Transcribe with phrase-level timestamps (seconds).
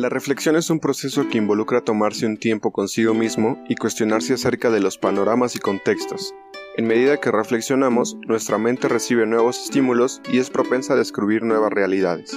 [0.00, 4.70] La reflexión es un proceso que involucra tomarse un tiempo consigo mismo y cuestionarse acerca
[4.70, 6.34] de los panoramas y contextos.
[6.78, 11.70] En medida que reflexionamos, nuestra mente recibe nuevos estímulos y es propensa a descubrir nuevas
[11.70, 12.34] realidades.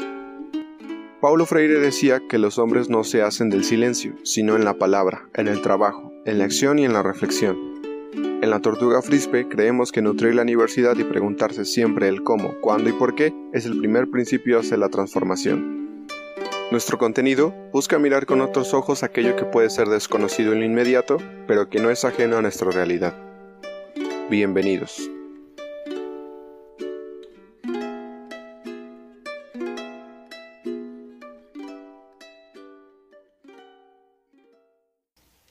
[1.21, 5.29] Paulo Freire decía que los hombres no se hacen del silencio, sino en la palabra,
[5.33, 7.57] en el trabajo, en la acción y en la reflexión.
[8.13, 12.89] En la Tortuga Frispe creemos que nutrir la universidad y preguntarse siempre el cómo, cuándo
[12.89, 15.82] y por qué es el primer principio hacia la transformación.
[16.73, 21.17] Nuestro contenido busca mirar con otros ojos aquello que puede ser desconocido en lo inmediato,
[21.45, 23.13] pero que no es ajeno a nuestra realidad.
[24.31, 24.97] Bienvenidos.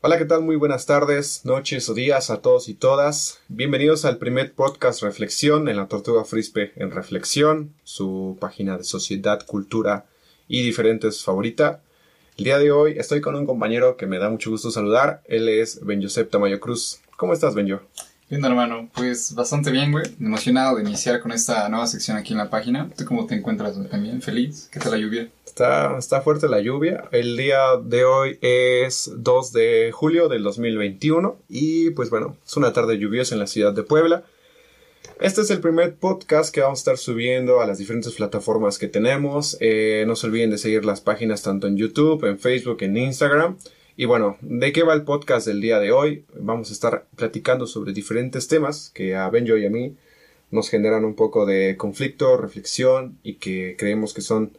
[0.01, 0.43] Hola, ¿qué tal?
[0.43, 3.39] Muy buenas tardes, noches o días a todos y todas.
[3.47, 9.47] Bienvenidos al primer podcast Reflexión en la Tortuga Frispe en Reflexión, su página de sociedad,
[9.47, 10.07] cultura
[10.53, 11.81] y diferentes favorita.
[12.37, 15.23] El día de hoy estoy con un compañero que me da mucho gusto saludar.
[15.25, 17.01] Él es Ben Josep Tamayo Cruz.
[17.17, 17.67] ¿Cómo estás, Ben
[18.29, 20.05] Bien, hermano, pues bastante bien, güey.
[20.21, 22.91] Emocionado de iniciar con esta nueva sección aquí en la página.
[22.95, 24.21] ¿Tú cómo te encuentras también?
[24.21, 24.69] ¿Feliz?
[24.71, 25.31] ¿Qué tal la lluvia?
[25.47, 27.05] Está, está fuerte la lluvia.
[27.13, 32.75] El día de hoy es 2 de julio del 2021 y pues bueno, es una
[32.75, 34.25] tarde lluviosa en la ciudad de Puebla.
[35.21, 38.89] Este es el primer podcast que vamos a estar subiendo a las diferentes plataformas que
[38.89, 39.57] tenemos.
[39.61, 43.57] Eh, no se olviden de seguir las páginas tanto en YouTube, en Facebook, en Instagram.
[43.97, 46.25] Y bueno, ¿de qué va el podcast del día de hoy?
[46.35, 49.97] Vamos a estar platicando sobre diferentes temas que a Benjo y a mí
[50.51, 54.57] nos generan un poco de conflicto, reflexión y que creemos que son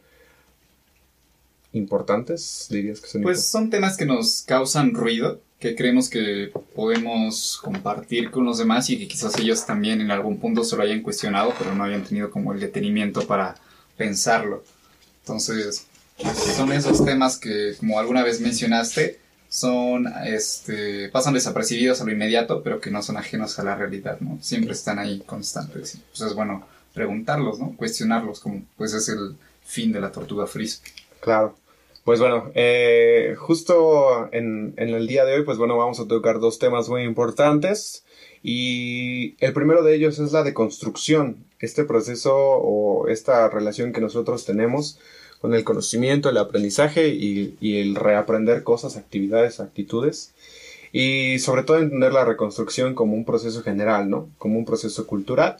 [1.72, 7.58] importantes, dirías que son Pues son temas que nos causan ruido, que creemos que podemos
[7.62, 11.00] compartir con los demás y que quizás ellos también en algún punto se lo hayan
[11.00, 13.54] cuestionado, pero no habían tenido como el detenimiento para
[13.96, 14.62] pensarlo.
[15.22, 15.86] Entonces,
[16.54, 19.18] son esos temas que, como alguna vez mencionaste,
[19.48, 24.20] son, este, pasan desapercibidos a lo inmediato, pero que no son ajenos a la realidad,
[24.20, 24.36] ¿no?
[24.42, 25.96] Siempre están ahí constantes.
[26.10, 27.74] Pues es bueno preguntarlos, ¿no?
[27.74, 29.34] Cuestionarlos, como pues es el
[29.64, 30.92] fin de la tortuga frisbee.
[31.20, 31.56] Claro.
[32.04, 36.58] Pues bueno, eh, justo en, el día de hoy, pues bueno, vamos a tocar dos
[36.58, 38.04] temas muy importantes.
[38.42, 44.44] Y el primero de ellos es la deconstrucción, este proceso o esta relación que nosotros
[44.44, 44.98] tenemos
[45.40, 50.34] con el conocimiento, el aprendizaje y, el reaprender cosas, actividades, actitudes.
[50.92, 54.28] Y sobre todo entender la reconstrucción como un proceso general, ¿no?
[54.36, 55.56] Como un proceso cultural.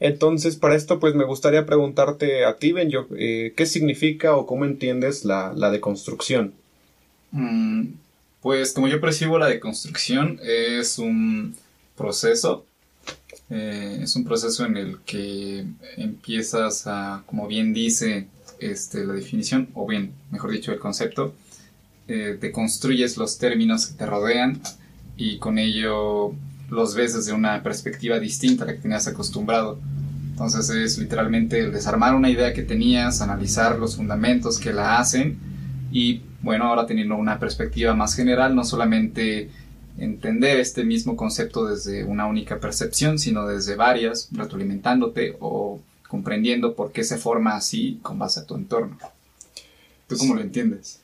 [0.00, 4.64] Entonces, para esto, pues me gustaría preguntarte a ti, Ben, eh, ¿qué significa o cómo
[4.64, 6.54] entiendes la, deconstrucción?
[7.30, 7.86] Mm,
[8.40, 11.56] pues como yo percibo la deconstrucción es un
[11.96, 12.66] proceso,
[13.50, 15.64] eh, es un proceso en el que
[15.96, 18.26] empiezas a, como bien dice
[18.58, 21.34] este, la definición, o bien, mejor dicho, el concepto,
[22.06, 24.60] eh, te construyes los términos que te rodean
[25.16, 26.34] y con ello
[26.68, 29.78] los ves desde una perspectiva distinta a la que tenías acostumbrado.
[30.30, 35.38] Entonces es literalmente desarmar una idea que tenías, analizar los fundamentos que la hacen
[35.92, 39.50] y bueno, ahora teniendo una perspectiva más general, no solamente
[39.96, 46.92] entender este mismo concepto desde una única percepción, sino desde varias, retroalimentándote o comprendiendo por
[46.92, 48.98] qué se forma así con base a tu entorno.
[50.06, 51.00] ¿Tú cómo lo entiendes?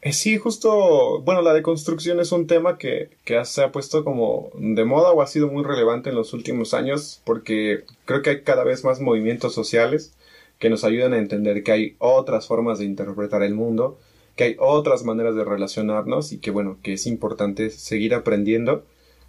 [0.00, 4.50] Eh, sí, justo, bueno, la deconstrucción es un tema que, que, se ha puesto como
[4.54, 8.42] de moda o ha sido muy relevante en los últimos años porque creo que hay
[8.42, 10.12] cada vez más movimientos sociales
[10.58, 13.98] que nos ayudan a entender que hay otras formas de interpretar el mundo,
[14.36, 18.84] que hay otras maneras de relacionarnos y que bueno, que es importante seguir aprendiendo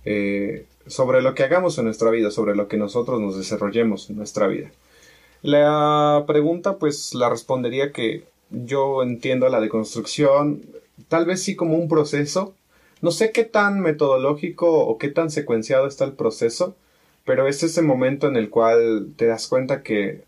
[0.06, 4.18] eh, sobre lo que hagamos en nuestra vida, sobre lo que nosotros nos desarrollemos en
[4.18, 4.72] nuestra vida.
[5.42, 10.64] La pregunta pues la respondería que yo entiendo la deconstrucción,
[11.08, 12.56] tal vez sí como un proceso.
[13.02, 16.76] No sé qué tan metodológico o qué tan secuenciado está el proceso,
[17.26, 20.24] pero es ese momento en el cual te das cuenta que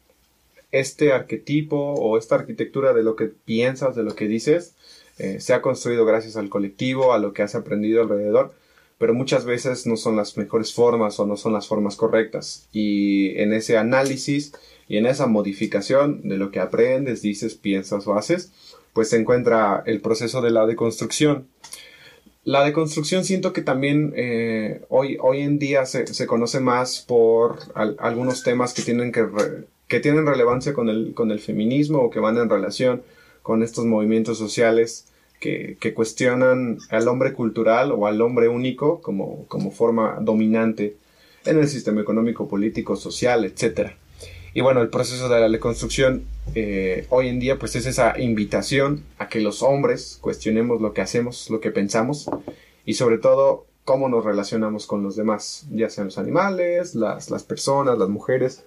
[0.72, 4.74] este arquetipo o esta arquitectura de lo que piensas, de lo que dices,
[5.18, 8.54] eh, se ha construido gracias al colectivo, a lo que has aprendido alrededor,
[8.98, 12.68] pero muchas veces no son las mejores formas o no son las formas correctas.
[12.72, 14.54] Y en ese análisis
[14.92, 18.52] y en esa modificación de lo que aprendes, dices, piensas o haces,
[18.92, 21.48] pues se encuentra el proceso de la deconstrucción.
[22.44, 27.60] La deconstrucción siento que también eh, hoy, hoy en día se, conoce más por
[28.00, 29.26] algunos temas que tienen, que,
[29.88, 33.02] que tienen relevancia con el, con el feminismo o que van en relación
[33.44, 35.06] con estos movimientos sociales
[35.40, 40.98] que, que cuestionan al hombre cultural o al hombre único como, como forma dominante
[41.46, 43.96] en el sistema económico, político, social, etcétera.
[44.54, 46.26] Y bueno, el proceso de la deconstrucción
[46.56, 51.02] eh, hoy en día pues es esa invitación a que los hombres cuestionemos lo que
[51.02, 52.30] hacemos, lo que pensamos
[52.86, 57.44] y sobre todo cómo nos relacionamos con los demás, ya sean los animales, las, las
[57.44, 58.64] personas, las mujeres,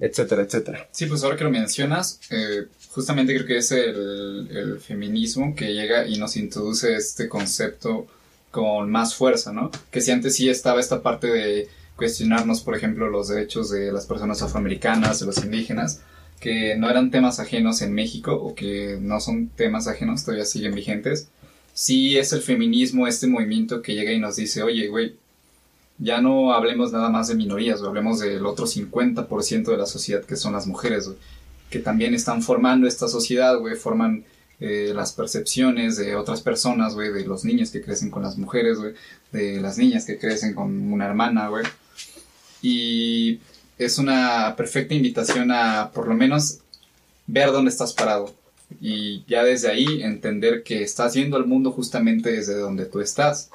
[0.00, 0.88] etcétera, etcétera.
[0.92, 5.72] Sí, pues ahora que lo mencionas, eh, justamente creo que es el, el, feminismo que
[5.72, 8.06] llega y nos introduce este concepto
[8.50, 9.70] con más fuerza, ¿no?
[9.90, 14.06] Que si antes sí estaba esta parte de cuestionarnos, por ejemplo, los derechos de las
[14.06, 16.00] personas afroamericanas, de los indígenas,
[16.40, 20.74] que no eran temas ajenos en México o que no son temas ajenos, todavía siguen
[20.74, 21.28] vigentes.
[21.72, 25.16] Sí es el feminismo, este movimiento que llega y nos dice, oye, güey,
[25.98, 30.36] ya no hablemos nada más de minorías, hablemos del otro 50% de la sociedad que
[30.36, 31.08] son las mujeres,
[31.70, 34.24] que también están formando esta sociedad, güey, forman
[34.58, 38.78] eh, las percepciones de otras personas, güey, de los niños que crecen con las mujeres,
[38.78, 38.94] güey,
[39.30, 41.64] de las niñas que crecen con una hermana, güey.
[42.62, 43.40] Y
[43.78, 46.60] es una perfecta invitación a, por lo menos,
[47.26, 48.32] ver dónde estás parado.
[48.80, 53.50] Y ya desde ahí entender que estás yendo al mundo justamente desde donde tú estás.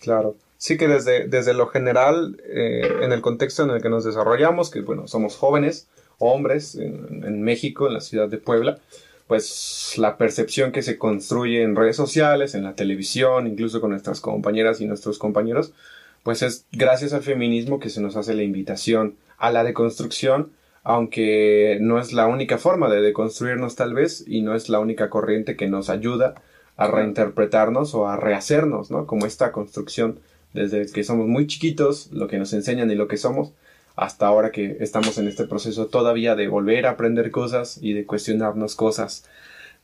[0.00, 0.34] Claro.
[0.58, 4.70] Sí que desde, desde lo general, eh, en el contexto en el que nos desarrollamos,
[4.70, 8.78] que bueno, somos jóvenes, hombres, en México, en la ciudad de Puebla,
[9.26, 14.20] pues la percepción que se construye en redes sociales, en la televisión, incluso con nuestras
[14.20, 15.72] compañeras y nuestros compañeros,
[16.22, 20.52] pues es gracias al feminismo que se nos hace la invitación a la deconstrucción,
[20.84, 25.10] aunque no es la única forma de deconstruirnos tal vez y no es la única
[25.10, 26.34] corriente que nos ayuda
[26.76, 29.06] a reinterpretarnos o a rehacernos, ¿no?
[29.06, 30.20] Como esta construcción
[30.52, 33.52] desde que somos muy chiquitos, lo que nos enseñan y lo que somos,
[33.96, 38.06] hasta ahora que estamos en este proceso todavía de volver a aprender cosas y de
[38.06, 39.24] cuestionarnos cosas.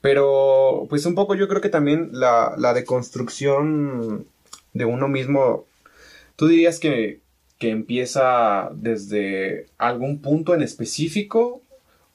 [0.01, 4.27] Pero pues un poco yo creo que también la, la deconstrucción
[4.73, 5.67] de uno mismo,
[6.39, 7.21] tú dirías que,
[7.59, 11.63] que empieza desde algún punto en específico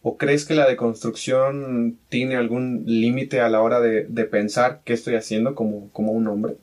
[0.05, 4.91] ¿O crees que la deconstrucción tiene algún límite a la hora de, de, pensar qué
[4.91, 6.57] estoy haciendo como, como un hombre?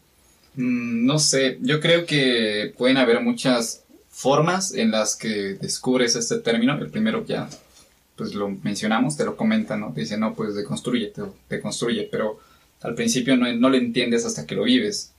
[0.57, 6.39] Mm, no sé, yo creo que pueden haber muchas formas en las que descubres este
[6.41, 6.77] término.
[6.77, 7.49] El primero ya,
[8.15, 9.95] pues lo mencionamos, te lo comentan, ¿no?
[9.95, 11.11] Te dicen, no, pues deconstruye,
[11.49, 12.39] te, construye, pero
[12.83, 15.15] al principio no, no lo entiendes hasta que lo vives.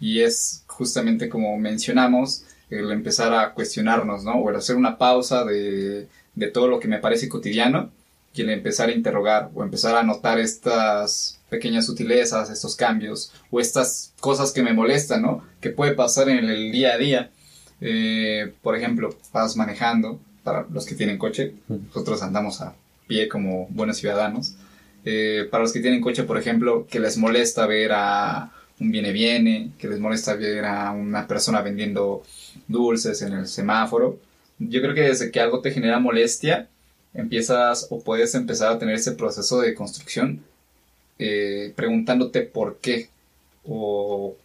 [0.00, 4.34] Y es justamente como mencionamos, el empezar a cuestionarnos, ¿no?
[4.34, 7.90] O el hacer una pausa de, de todo lo que me parece cotidiano
[8.32, 13.60] y el empezar a interrogar o empezar a notar estas pequeñas sutilezas, estos cambios o
[13.60, 15.44] estas cosas que me molestan, ¿no?
[15.60, 17.30] Que puede pasar en el día a día
[17.80, 22.74] eh, por ejemplo, vas manejando, para los que tienen coche, nosotros andamos a
[23.06, 24.54] pie como buenos ciudadanos.
[25.04, 29.72] Eh, para los que tienen coche, por ejemplo, que les molesta ver a un viene-viene,
[29.78, 32.22] que les molesta ver a una persona vendiendo
[32.68, 34.18] dulces en el semáforo.
[34.58, 36.68] Yo creo que desde que algo te genera molestia,
[37.14, 40.42] empiezas o puedes empezar a tener ese proceso de construcción
[41.18, 43.08] eh, preguntándote por qué
[43.64, 44.36] o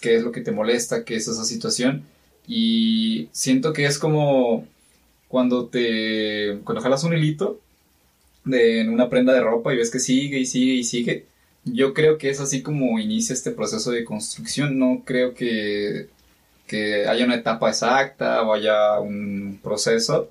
[0.00, 2.04] qué es lo que te molesta, qué es esa situación
[2.46, 4.66] y siento que es como
[5.28, 6.58] cuando te.
[6.64, 7.60] cuando jalas un hilito
[8.44, 11.26] de, en una prenda de ropa y ves que sigue y sigue y sigue.
[11.64, 14.78] Yo creo que es así como inicia este proceso de construcción.
[14.78, 16.08] No creo que,
[16.66, 20.30] que haya una etapa exacta o haya un proceso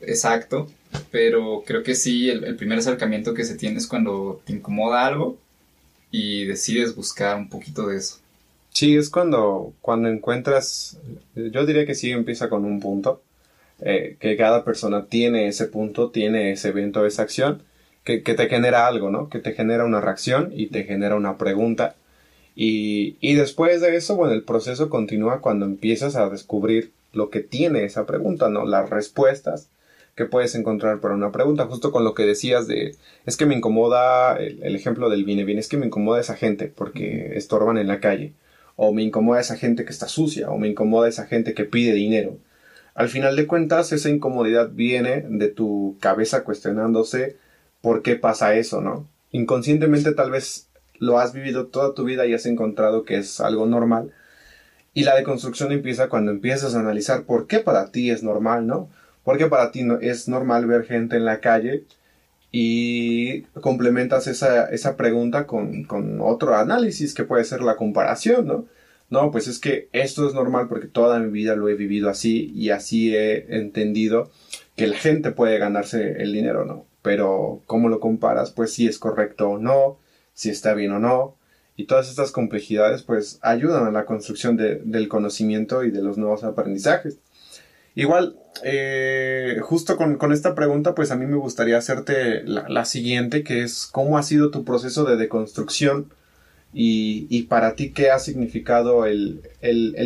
[0.00, 0.68] exacto.
[1.10, 5.36] Pero creo que sí, el, primer acercamiento que se tiene es cuando te incomoda algo
[6.10, 8.18] y decides buscar un poquito de eso.
[8.72, 10.98] Sí, es cuando, cuando encuentras,
[11.34, 13.22] yo diría que sí empieza con un punto,
[13.80, 17.62] eh, que cada persona tiene ese punto, tiene ese evento, esa acción,
[18.06, 19.28] que, que, te genera algo, ¿no?
[19.28, 21.96] Que te genera una reacción y te genera una pregunta.
[22.54, 27.40] Y, y después de eso, bueno, el proceso continúa cuando empiezas a descubrir lo que
[27.40, 28.64] tiene esa pregunta, ¿no?
[28.64, 29.68] Las respuestas
[30.14, 32.96] que puedes encontrar para una pregunta, justo con lo que decías de,
[33.26, 36.36] es que me incomoda, el, el ejemplo del viene bien, es que me incomoda esa
[36.36, 38.32] gente porque estorban en la calle
[38.76, 41.92] o me incomoda esa gente que está sucia, o me incomoda esa gente que pide
[41.94, 42.38] dinero.
[42.94, 47.36] Al final de cuentas, esa incomodidad viene de tu cabeza cuestionándose
[47.86, 49.08] por qué pasa eso, ¿no?
[49.30, 50.66] Inconscientemente tal vez
[50.98, 54.10] lo has vivido toda tu vida y has encontrado que es algo normal.
[54.92, 58.90] Y la deconstrucción empieza cuando empiezas a analizar por qué para ti es normal, ¿no?
[59.22, 61.84] Porque para ti es normal ver gente en la calle
[62.50, 68.66] y complementas esa, esa pregunta con, con, otro análisis que puede ser la comparación, ¿no?
[69.10, 72.50] No, pues es que esto es normal porque toda mi vida lo he vivido así
[72.52, 74.32] y así he entendido
[74.74, 76.84] que la gente puede ganarse el dinero, ¿no?
[77.06, 78.50] Pero ¿cómo lo comparas?
[78.50, 79.96] Pues si es correcto o no,
[80.34, 81.36] si está bien o no.
[81.76, 86.18] Y todas estas complejidades pues ayudan a la construcción de, del conocimiento y de los
[86.18, 87.18] nuevos aprendizajes.
[87.94, 88.34] Igual,
[88.64, 93.86] eh, justo con, esta pregunta, pues a mí me gustaría hacerte la, siguiente, que es
[93.86, 96.10] cómo ha sido tu proceso de deconstrucción
[96.74, 99.42] y, para ti qué ha significado el,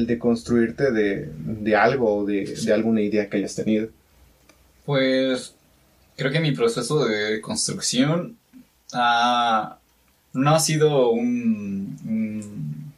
[0.07, 3.89] deconstruirte de, algo o de, alguna idea que hayas tenido.
[4.85, 5.55] Pues
[6.21, 8.37] creo que mi proceso de construcción
[8.93, 9.79] ha,
[10.35, 12.93] no ha sido un,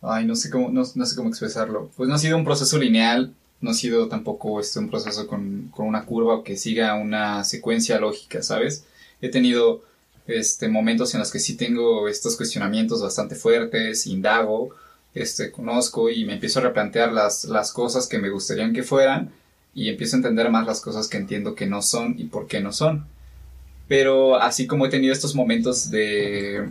[0.00, 1.90] ay, no sé cómo, no sé cómo expresarlo.
[1.94, 5.68] Pues no ha sido un proceso lineal no ha sido tampoco este, un proceso con,
[5.74, 8.84] con, una curva o que siga una secuencia lógica, ¿sabes?
[9.20, 9.82] He tenido
[10.26, 14.70] este, momentos en los que sí tengo estos cuestionamientos bastante fuertes, indago,
[15.14, 19.32] este, conozco y me empiezo a replantear las, las cosas que me gustarían que fueran
[19.74, 22.60] y empiezo a entender más las cosas que entiendo que no son y por qué
[22.60, 23.06] no son.
[23.88, 26.68] Pero así como he tenido estos momentos de...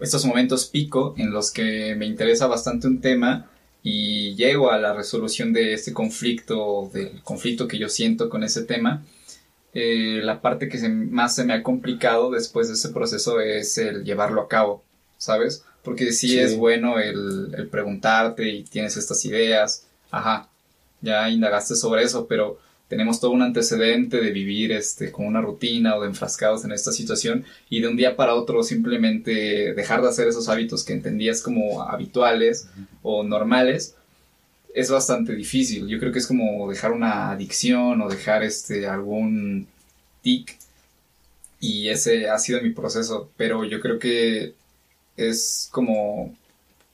[0.00, 3.48] estos momentos pico en los que me interesa bastante un tema,
[3.82, 8.64] y llego a la resolución de este conflicto, del conflicto que yo siento con ese
[8.64, 9.04] tema,
[9.74, 14.04] eh, la parte que más se me ha complicado después de ese proceso es el
[14.04, 14.82] llevarlo a cabo,
[15.16, 15.64] ¿sabes?
[15.82, 20.48] Porque sí, es bueno el, el, preguntarte y tienes estas ideas, ajá,
[21.00, 25.96] ya indagaste sobre eso, pero tenemos todo un antecedente de vivir este, con una rutina
[25.96, 30.08] o de enfrascados en esta situación y de un día para otro simplemente dejar de
[30.08, 32.68] hacer esos hábitos que entendías como habituales
[33.02, 33.94] o normales
[34.74, 35.86] es bastante difícil.
[35.86, 39.66] Yo creo que es como dejar una adicción o dejar este, algún
[40.22, 40.56] tic
[41.60, 44.54] y ese ha sido mi proceso, pero yo creo que
[45.16, 46.34] es como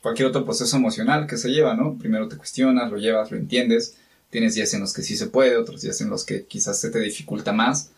[0.04, 1.98] cualquier otro proceso emocional que se lleva, ¿no?
[1.98, 3.96] Primero te cuestionas, lo llevas, lo entiendes
[4.34, 6.90] Tienes días en los que sí se puede, otros días en los que quizás se
[6.90, 7.92] te dificulta más,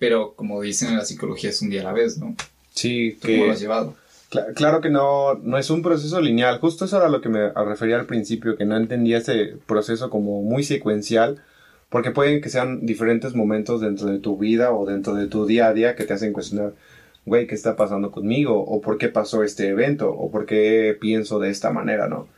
[0.00, 2.34] pero como dicen en la psicología es un día a la vez, ¿no?
[2.74, 3.34] Sí, que...
[3.36, 3.94] ¿Cómo lo has llevado?
[4.56, 6.58] claro que no, no es un proceso lineal.
[6.58, 10.42] Justo eso era lo que me refería al principio, que no entendía ese proceso como
[10.42, 11.40] muy secuencial,
[11.88, 15.68] porque pueden que sean diferentes momentos dentro de tu vida o dentro de tu día
[15.68, 16.72] a día que te hacen cuestionar,
[17.26, 18.58] güey, ¿qué está pasando conmigo?
[18.64, 20.10] ¿O por qué pasó este evento?
[20.10, 22.28] ¿O por qué pienso de esta manera, no?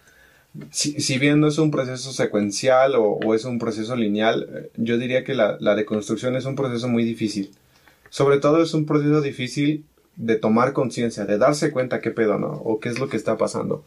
[0.70, 4.98] si, si, bien no es un proceso secuencial o, es un proceso lineal, eh, yo
[4.98, 7.50] diría que la, la, deconstrucción es un proceso muy difícil.
[8.10, 9.84] Sobre todo es un proceso difícil
[10.16, 12.48] de tomar conciencia, de darse cuenta qué pedo, ¿no?
[12.48, 13.84] O qué es lo que está pasando.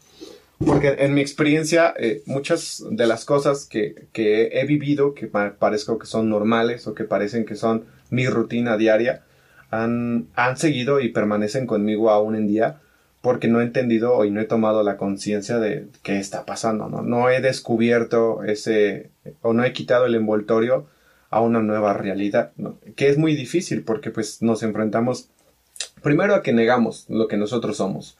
[0.64, 5.98] Porque en mi experiencia, eh, muchas de las cosas que, que he vivido, que parezco
[5.98, 9.24] que son normales o que parecen que son mi rutina diaria,
[9.72, 12.80] han, han seguido y permanecen conmigo aún en día
[13.22, 17.02] porque no he entendido y no he tomado la conciencia de qué está pasando, ¿no?
[17.02, 19.10] No he descubierto ese,
[19.40, 20.86] o no he quitado el envoltorio
[21.30, 22.78] a una nueva realidad, ¿no?
[22.96, 25.30] Que es muy difícil porque pues nos enfrentamos
[26.02, 28.18] primero a que negamos lo que nosotros somos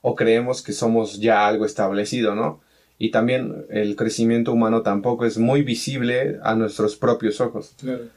[0.00, 2.60] o creemos que somos ya algo establecido, ¿no?
[3.04, 7.74] Y también el crecimiento humano tampoco es muy visible a nuestros propios ojos.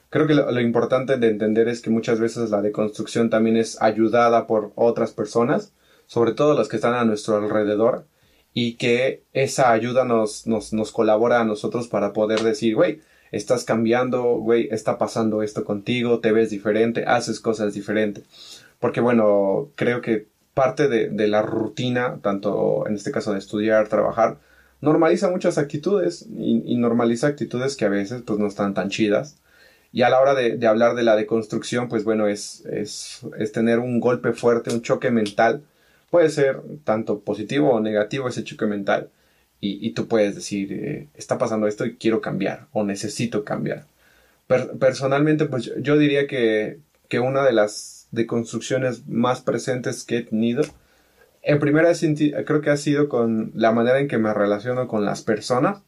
[0.10, 3.82] Creo que lo, lo importante de entender es que muchas veces la deconstrucción también es
[3.82, 5.74] ayudada por otras personas
[6.08, 8.06] sobre todo las que están a nuestro alrededor,
[8.54, 13.02] y que esa ayuda nos, nos, nos colabora a nosotros para poder decir, güey,
[13.32, 18.24] estás cambiando, güey, está pasando esto contigo, te ves diferente, haces cosas diferentes.
[18.80, 23.90] Porque bueno, creo que parte de, de, la rutina, tanto en este caso de estudiar,
[23.90, 24.38] trabajar,
[24.82, 29.38] normaliza muchas actitudes y, normaliza actitudes que a veces pues no están tan chidas.
[29.92, 33.80] Y a la hora de, hablar de la deconstrucción, pues bueno, es, es, es tener
[33.80, 35.64] un golpe fuerte, un choque mental
[36.10, 39.10] Puede ser tanto positivo o negativo ese choque mental
[39.60, 43.86] y, tú puedes decir, eh, está pasando esto y quiero cambiar o necesito cambiar.
[44.80, 46.80] personalmente, pues yo diría que,
[47.10, 50.64] que una de las deconstrucciones más presentes que he tenido,
[51.48, 51.94] en primera
[52.46, 55.82] creo que ha sido con la manera en que me relaciono con las personas.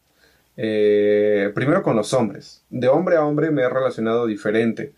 [0.55, 2.63] Eh, primero con los hombres.
[2.69, 4.93] De hombre a hombre me he relacionado diferente.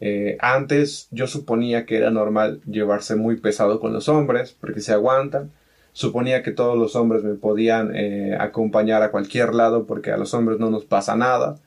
[0.00, 4.92] Eh, antes yo suponía que era normal llevarse muy pesado con los hombres porque se
[4.92, 5.50] aguantan.
[5.94, 10.34] Suponía que todos los hombres me podían eh, acompañar a cualquier lado porque a los
[10.34, 11.58] hombres no nos pasa nada.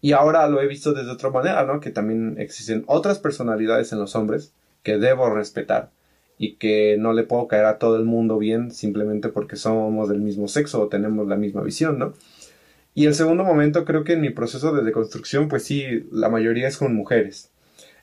[0.00, 1.78] Y ahora lo he visto desde otra manera, ¿no?
[1.78, 5.90] Que también existen otras personalidades en los hombres que debo respetar
[6.38, 10.20] y que no le puedo caer a todo el mundo bien simplemente porque somos del
[10.20, 12.14] mismo sexo o tenemos la misma visión, ¿no?
[12.94, 16.66] Y el segundo momento creo que en mi proceso de deconstrucción, pues sí, la mayoría
[16.66, 17.50] es con mujeres.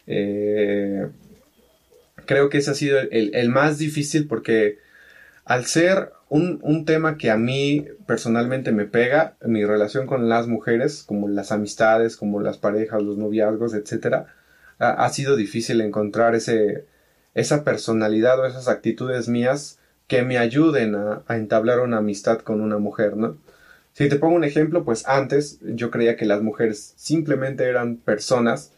[0.08, 1.08] Eh,
[2.26, 4.80] creo que ese ha sido el, más difícil porque
[5.44, 11.04] al ser un, tema que a mí personalmente me pega, mi relación con las mujeres,
[11.04, 14.26] como las amistades, como las parejas, los noviazgos, etc.,
[14.78, 16.86] ha, sido difícil encontrar ese,
[17.36, 19.78] esa personalidad o esas actitudes mías
[20.08, 23.38] que me ayuden a, entablar una amistad con una mujer, ¿no?
[23.94, 28.74] Si te pongo un ejemplo, pues antes yo creía que las mujeres simplemente eran personas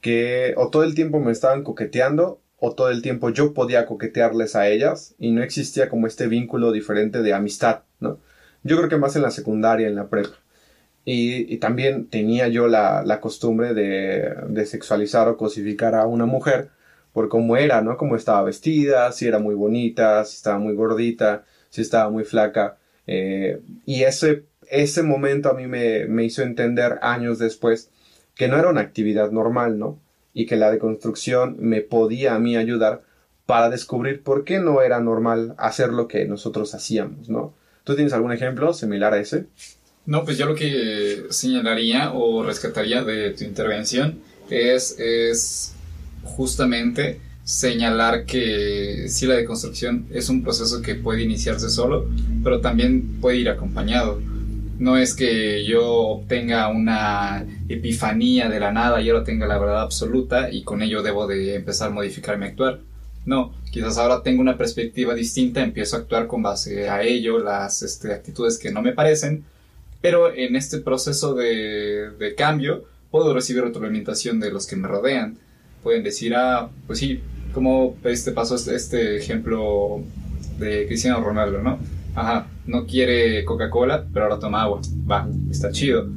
[0.00, 4.56] que o todo el tiempo me estaban coqueteando o todo el tiempo yo podía coquetearles
[4.56, 8.18] a ellas y no existía como este vínculo diferente de amistad, ¿no?
[8.64, 10.36] Yo creo que más en la secundaria, en la prepa.
[11.04, 16.70] Y, también tenía yo la, la costumbre de, de, sexualizar o cosificar a una mujer
[17.12, 17.96] por cómo era, ¿no?
[17.96, 22.76] Cómo estaba vestida, si era muy bonita, si estaba muy gordita, si estaba muy flaca.
[23.06, 27.90] Eh, y ese, ese momento a mí me, me hizo entender años después
[28.34, 30.00] que no era una actividad normal, ¿no?
[30.32, 33.02] Y que la deconstrucción me podía a mí ayudar
[33.46, 37.54] para descubrir por qué no era normal hacer lo que nosotros hacíamos, ¿no?
[37.82, 39.46] ¿Tú tienes algún ejemplo similar a ese?
[40.04, 45.74] No, pues yo lo que señalaría o rescataría de tu intervención es, es
[46.28, 52.06] justamente señalar que sí la deconstrucción es un proceso que puede iniciarse solo,
[52.44, 54.20] pero también puede ir acompañado.
[54.78, 59.80] No es que yo obtenga una epifanía de la nada y ahora tenga la verdad
[59.80, 62.80] absoluta y con ello debo de empezar a modificar mi actuar.
[63.24, 67.82] No, quizás ahora tengo una perspectiva distinta, empiezo a actuar con base a ello, las
[67.82, 69.44] este, actitudes que no me parecen,
[70.00, 75.38] pero en este proceso de, de cambio puedo recibir retroalimentación de los que me rodean.
[75.82, 77.20] Pueden decir, ah, pues sí,
[77.52, 80.02] como este pasó este, este ejemplo
[80.58, 81.78] de Cristiano Ronaldo, ¿no?
[82.14, 84.80] Ajá, no quiere Coca-Cola, pero ahora toma agua.
[85.10, 86.08] Va, está chido.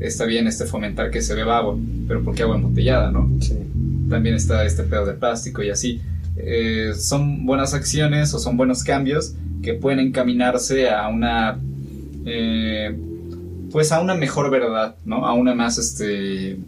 [0.00, 3.28] Está bien este fomentar que se beba agua, pero ¿por qué agua embotellada, no?
[3.40, 3.56] Sí.
[4.08, 6.00] También está este pedo de plástico y así.
[6.36, 11.58] Eh, son buenas acciones o son buenos cambios que pueden encaminarse a una
[12.24, 12.96] eh,
[13.70, 15.26] pues a una mejor verdad, ¿no?
[15.26, 16.58] A una más este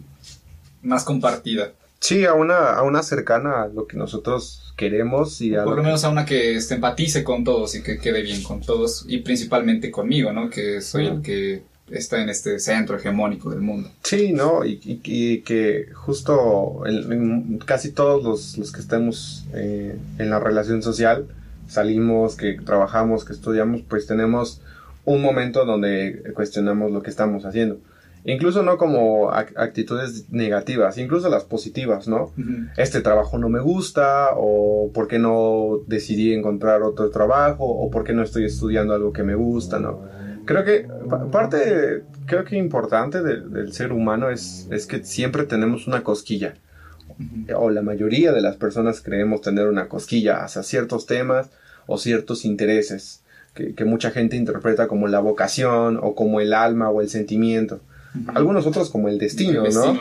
[0.83, 1.73] más compartida.
[2.01, 5.83] Sí, a una, a una cercana a lo que nosotros queremos y a Por lo
[5.83, 9.19] menos a una que este, empatice con todos y que quede bien con todos y
[9.19, 10.49] principalmente conmigo, ¿no?
[10.49, 13.91] Que soy el que está en este centro hegemónico del mundo.
[14.03, 14.65] Sí, ¿no?
[14.65, 20.83] Y, y, que justo en, casi todos los, los que estemos eh, en la relación
[20.83, 21.27] social,
[21.69, 24.63] salimos, que trabajamos, que estudiamos, pues tenemos
[25.05, 27.79] un momento donde cuestionamos lo que estamos haciendo.
[28.25, 32.33] Incluso no como actitudes negativas, incluso las positivas, ¿no?
[32.77, 38.05] Este trabajo no me gusta, o por qué no decidí encontrar otro trabajo, o por
[38.05, 40.03] qué no estoy estudiando algo que me gusta, ¿no?
[40.45, 40.87] Creo que
[41.33, 46.55] parte, creo que importante del ser humano es, es que siempre tenemos una cosquilla,
[47.57, 51.51] o la mayoría de las personas creemos tener una cosquilla hacia ciertos temas
[51.87, 53.23] o ciertos intereses,
[53.55, 57.81] que, que mucha gente interpreta como la vocación, o como el alma, o el sentimiento
[58.35, 59.99] algunos otros como el destino, ¿no?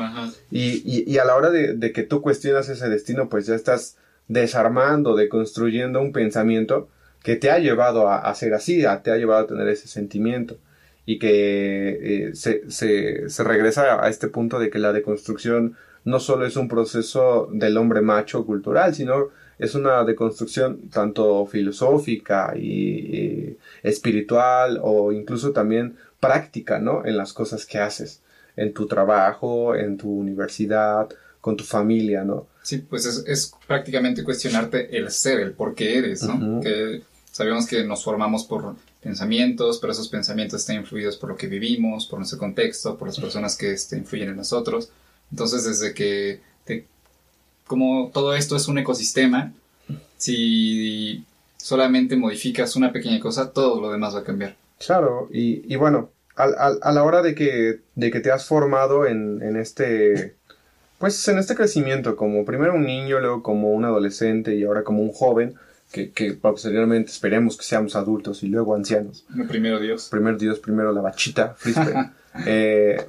[0.52, 6.02] Y, a la hora de, que tú cuestionas ese destino, pues ya estás desarmando, deconstruyendo
[6.02, 6.90] un pensamiento
[7.24, 10.58] que te ha llevado a, ser así, te ha llevado a tener ese sentimiento.
[11.06, 16.46] Y que eh, se, se, regresa a este punto de que la deconstrucción no solo
[16.46, 24.80] es un proceso del hombre macho cultural, sino es una deconstrucción tanto filosófica y espiritual
[24.82, 27.06] o incluso también práctica, ¿no?
[27.06, 28.22] En las cosas que haces,
[28.56, 31.10] en tu trabajo, en tu universidad,
[31.42, 32.48] con tu familia, ¿no?
[32.62, 36.62] Sí, pues es, prácticamente cuestionarte el ser, el por qué eres, ¿no?
[36.62, 37.02] Que
[37.32, 42.06] sabemos que nos formamos por pensamientos, pero esos pensamientos están influidos por lo que vivimos,
[42.06, 44.90] por nuestro contexto, por las personas que este, influyen en nosotros.
[45.32, 46.42] Entonces, desde que,
[47.66, 49.54] como todo esto es un ecosistema,
[50.18, 51.24] si
[51.58, 54.56] solamente modificas una pequeña cosa, todo lo demás va a cambiar.
[54.80, 56.46] Claro, y, y bueno, a,
[56.82, 60.36] a, la hora de que, de que te has formado en, en este,
[60.98, 65.02] pues en este crecimiento, como primero un niño, luego como un adolescente y ahora como
[65.02, 65.56] un joven,
[65.92, 69.26] que, que posteriormente esperemos que seamos adultos y luego ancianos.
[69.48, 70.08] primero Dios.
[70.10, 71.56] Primero Dios, primero la bachita,
[72.46, 73.04] eh,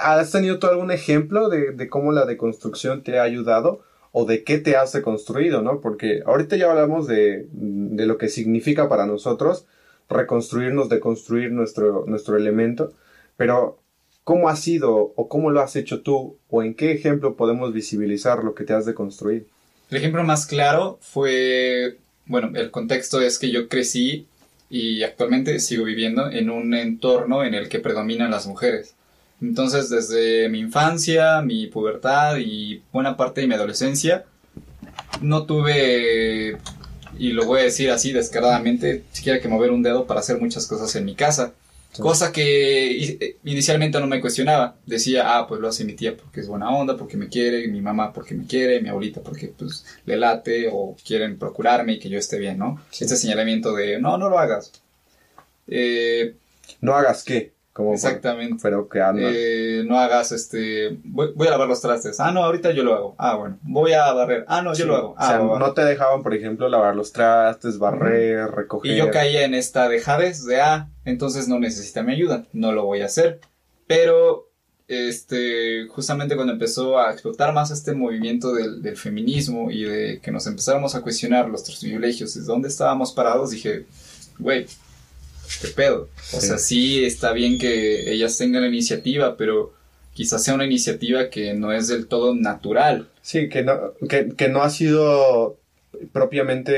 [0.00, 4.42] ¿Has tenido tú algún ejemplo de, de, cómo la deconstrucción te ha ayudado o de
[4.42, 5.80] qué te has deconstruido, no?
[5.80, 9.66] Porque ahorita ya hablamos de, de lo que significa para nosotros,
[10.08, 12.92] reconstruirnos, deconstruir nuestro, nuestro elemento,
[13.36, 13.78] pero
[14.22, 18.44] ¿cómo ha sido o cómo lo has hecho tú o en qué ejemplo podemos visibilizar
[18.44, 19.46] lo que te has deconstruido?
[19.90, 24.26] El ejemplo más claro fue, bueno, el contexto es que yo crecí
[24.70, 28.94] y actualmente sigo viviendo en un entorno en el que predominan las mujeres.
[29.40, 34.24] Entonces, desde mi infancia, mi pubertad y buena parte de mi adolescencia,
[35.20, 36.58] no tuve
[37.18, 40.66] y lo voy a decir así descaradamente, siquiera que mover un dedo para hacer muchas
[40.66, 41.52] cosas en mi casa.
[42.00, 44.76] Cosa que eh, inicialmente no me cuestionaba.
[44.84, 47.80] Decía, ah, pues lo hace mi tía porque es buena onda, porque me quiere, mi
[47.80, 52.08] mamá porque me quiere, mi abuelita porque pues le late o quieren procurarme y que
[52.08, 52.80] yo esté bien, ¿no?
[52.90, 54.72] Este señalamiento de, no, no lo hagas.
[55.68, 56.34] Eh,
[56.80, 57.52] No hagas qué.
[57.74, 58.56] Como Exactamente.
[58.62, 59.00] pero que.
[59.18, 60.96] Eh, no hagas este.
[61.02, 62.20] Voy, voy a lavar los trastes.
[62.20, 63.14] Ah, no, ahorita yo lo hago.
[63.18, 63.58] Ah, bueno.
[63.62, 64.44] Voy a barrer.
[64.46, 65.10] Ah, no, yo lo hago.
[65.10, 65.58] o sea, Ah, va, va.
[65.58, 68.92] no te dejaban, por ejemplo, lavar los trastes, barrer, recoger.
[68.92, 72.84] Y yo caía en esta dejadez de, ah, entonces no necesita mi ayuda, no lo
[72.84, 73.40] voy a hacer.
[73.88, 74.52] Pero,
[74.86, 80.30] este, justamente cuando empezó a explotar más este movimiento del, del feminismo y de que
[80.30, 83.86] nos empezáramos a cuestionar nuestros privilegios, de dónde estábamos parados, dije,
[84.38, 84.66] güey,
[85.60, 86.08] qué pedo.
[86.32, 86.46] O Sí.
[86.48, 89.72] sea, sí está bien que ellas tengan la iniciativa, pero
[90.12, 93.08] quizás sea una iniciativa que no es del todo natural.
[93.22, 95.56] Sí, que no, que, que no ha sido
[96.12, 96.72] propiamente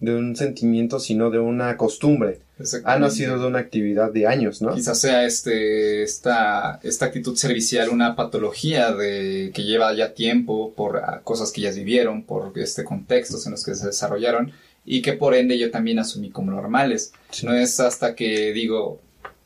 [0.00, 2.40] de un sentimiento, sino de una costumbre.
[2.84, 4.74] Ha nacido de una actividad de años, ¿no?
[4.74, 11.02] Quizás sea este, esta, esta actitud servicial una patología de, que lleva ya tiempo por
[11.24, 14.52] cosas que ellas vivieron, por este contextos en los que se desarrollaron
[14.84, 17.12] y que por ende yo también asumí como normales.
[17.30, 17.46] Sí.
[17.46, 19.00] No es hasta que digo,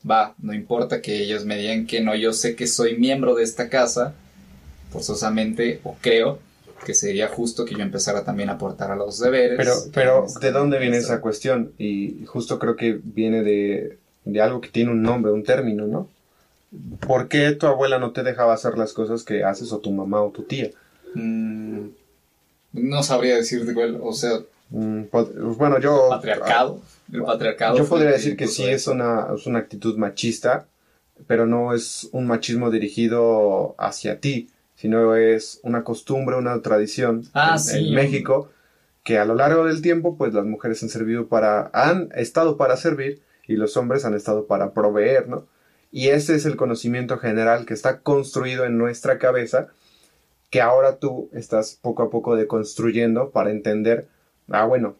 [0.09, 3.45] va, no importa que ellos me digan que no, yo sé que soy miembro de
[3.45, 4.15] esta casa,
[4.91, 6.39] forzosamente, o creo
[6.85, 9.57] que sería justo que yo empezara también a aportar a los deberes.
[9.57, 11.73] Pero, pero ¿de dónde viene esa cuestión?
[11.79, 16.09] Y justo creo que viene de, de algo que tiene un nombre, un término, ¿no?
[17.07, 20.23] ¿Por qué tu abuela no te dejaba hacer las cosas que haces o tu mamá
[20.23, 20.71] o tu tía?
[21.15, 21.89] Mm,
[22.73, 26.09] no sabría decirte cuál, o sea, bueno, yo...
[26.11, 26.81] patriarcado.
[27.13, 27.77] El patriarcado.
[27.79, 30.67] Yo podría decir que sí es una, es una actitud machista,
[31.27, 37.53] pero no es un machismo dirigido hacia ti, sino es una costumbre, una tradición Ah,
[37.55, 37.89] en, sí.
[37.89, 38.51] en México
[39.05, 42.77] que a lo largo del tiempo pues las mujeres han servido para, han estado para
[42.77, 45.47] servir y los hombres han estado para proveer, ¿no?
[45.93, 49.69] Y ese es el conocimiento general que está construido en nuestra cabeza
[50.51, 54.09] que ahora tú estás poco a poco deconstruyendo para entender,
[54.51, 54.97] ah, bueno,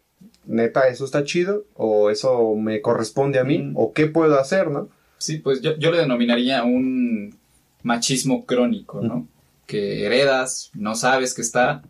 [0.47, 3.73] neta, eso está chido, o eso me corresponde a mí, Mm.
[3.77, 4.89] o qué puedo hacer, ¿no?
[5.19, 7.37] Sí, pues yo, yo le denominaría un
[7.83, 9.27] machismo crónico, ¿no?
[9.67, 11.83] Que heredas, no sabes que está,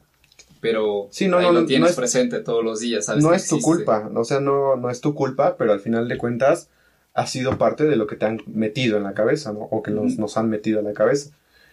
[0.61, 3.31] pero Sí, no, ahí no, lo tienes no es- presente todos los días, sabes No
[3.31, 6.19] que es tu culpa, o sea, no, no es tu culpa, pero al final de
[6.19, 6.69] cuentas
[7.15, 9.61] ha sido parte de lo que te han metido en la cabeza, ¿no?
[9.71, 11.31] O que nos, nos han metido en la cabeza.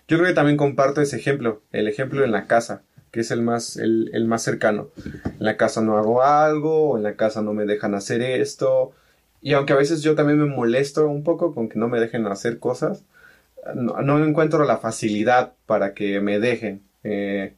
[0.08, 3.44] Yo creo que también comparto ese ejemplo, el ejemplo en la casa, que es el
[3.44, 4.90] más, el, el más cercano.
[5.06, 8.92] En la casa no hago algo, en la casa no me dejan hacer esto.
[9.40, 12.26] Y aunque a veces yo también me molesto un poco con que no me dejen
[12.26, 13.06] hacer cosas,
[13.76, 16.82] no, encuentro la facilidad para que me dejen.
[17.04, 17.54] Eh,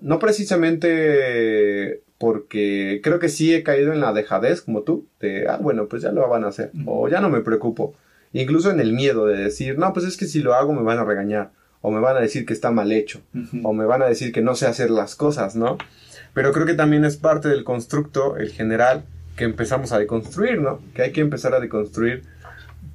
[0.00, 5.58] no precisamente porque creo que sí he caído en la dejadez como tú, de, ah,
[5.60, 7.94] bueno, pues ya lo van a hacer, o ya no me preocupo.
[8.32, 10.98] Incluso en el miedo de decir, no, pues es que si lo hago me van
[10.98, 13.20] a regañar, o me van a decir que está mal hecho,
[13.62, 15.76] o me van a decir que no sé hacer las cosas, ¿no?
[16.32, 19.04] Pero creo que también es parte del constructo, el general,
[19.36, 20.80] que empezamos a deconstruir, ¿no?
[20.94, 22.22] Que hay que empezar a deconstruir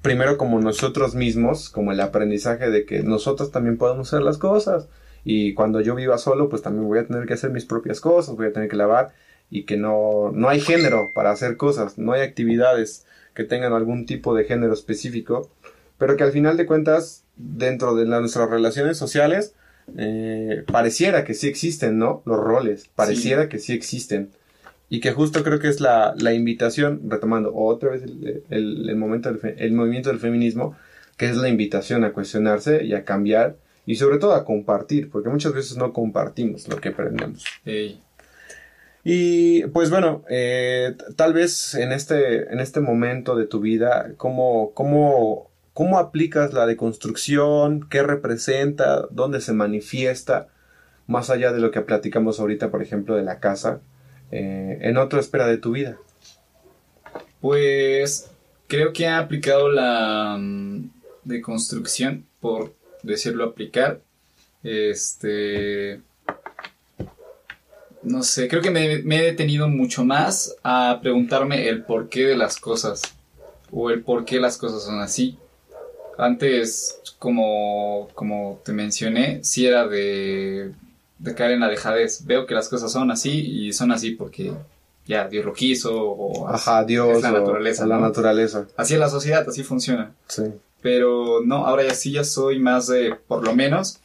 [0.02, 4.88] primero como nosotros mismos, como el aprendizaje de que nosotros también podemos hacer las cosas.
[5.24, 8.36] Y cuando yo viva solo, pues también voy a tener que hacer mis propias cosas,
[8.36, 9.14] voy a tener que lavar
[9.50, 14.06] y que no, no hay género para hacer cosas, no hay actividades que tengan algún
[14.06, 15.50] tipo de género específico,
[15.98, 19.54] pero que al final de cuentas, dentro de la- nuestras relaciones sociales,
[19.98, 22.22] eh, pareciera que sí existen, ¿no?
[22.26, 24.30] Los roles, pareciera que sí existen.
[24.90, 28.96] Y que justo creo que es la, la invitación, retomando otra vez el, el- el
[28.96, 30.76] momento del fe- el movimiento del feminismo,
[31.18, 35.30] que es la invitación a cuestionarse y a cambiar y sobre todo a compartir, porque
[35.30, 37.44] muchas veces no compartimos lo que aprendemos.
[37.66, 38.02] Ey.
[39.04, 44.72] Y pues bueno, eh, tal vez en este, en este momento de tu vida, ¿cómo,
[44.74, 47.88] cómo, ¿cómo aplicas la deconstrucción?
[47.88, 49.06] ¿Qué representa?
[49.12, 50.48] ¿Dónde se manifiesta?
[51.06, 53.80] Más allá de lo que platicamos ahorita, por ejemplo, de la casa,
[54.32, 56.00] eh, en otra esfera de tu vida.
[57.42, 58.28] Pues
[58.66, 60.90] creo que ha aplicado la mm,
[61.26, 64.02] deconstrucción, por decirlo aplicar.
[64.64, 66.02] Este.
[68.02, 72.36] No sé, creo que me, me he detenido mucho más a preguntarme el porqué de
[72.36, 73.04] las cosas.
[73.72, 75.38] O el por qué las cosas son así.
[76.18, 80.72] Antes, como, como te mencioné, sí era de,
[81.20, 82.26] de caer en la dejadez.
[82.26, 84.52] Veo que las cosas son así y son así porque
[85.06, 86.48] ya Dios lo quiso o.
[86.48, 87.18] Ajá, Dios.
[87.18, 87.86] es la o- naturaleza.
[87.86, 88.02] la ¿no?
[88.02, 88.66] naturaleza.
[88.76, 90.12] Así es la sociedad, así funciona.
[90.28, 90.44] Sí.
[90.82, 94.00] Pero no, ahora ya sí ya soy más de, por lo menos,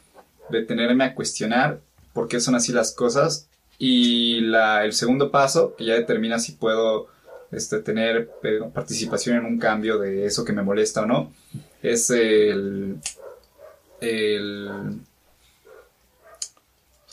[0.49, 1.79] detenerme a cuestionar
[2.13, 3.47] por qué son así las cosas.
[3.79, 7.07] Y la, el segundo paso, que ya determina si puedo
[7.51, 11.31] este, tener eh, participación en un cambio de eso que me molesta o no,
[11.83, 12.97] es el...
[14.01, 15.01] el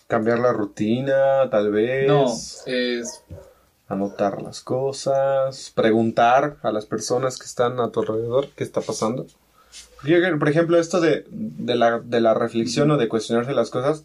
[0.06, 2.08] Cambiar la rutina, tal vez.
[2.08, 2.26] no,
[2.66, 3.22] es
[3.90, 9.26] anotar las cosas, preguntar a las personas que están a tu alrededor qué está pasando.
[10.38, 14.04] Por ejemplo, esto de, de, la, de la reflexión o de cuestionarse las cosas,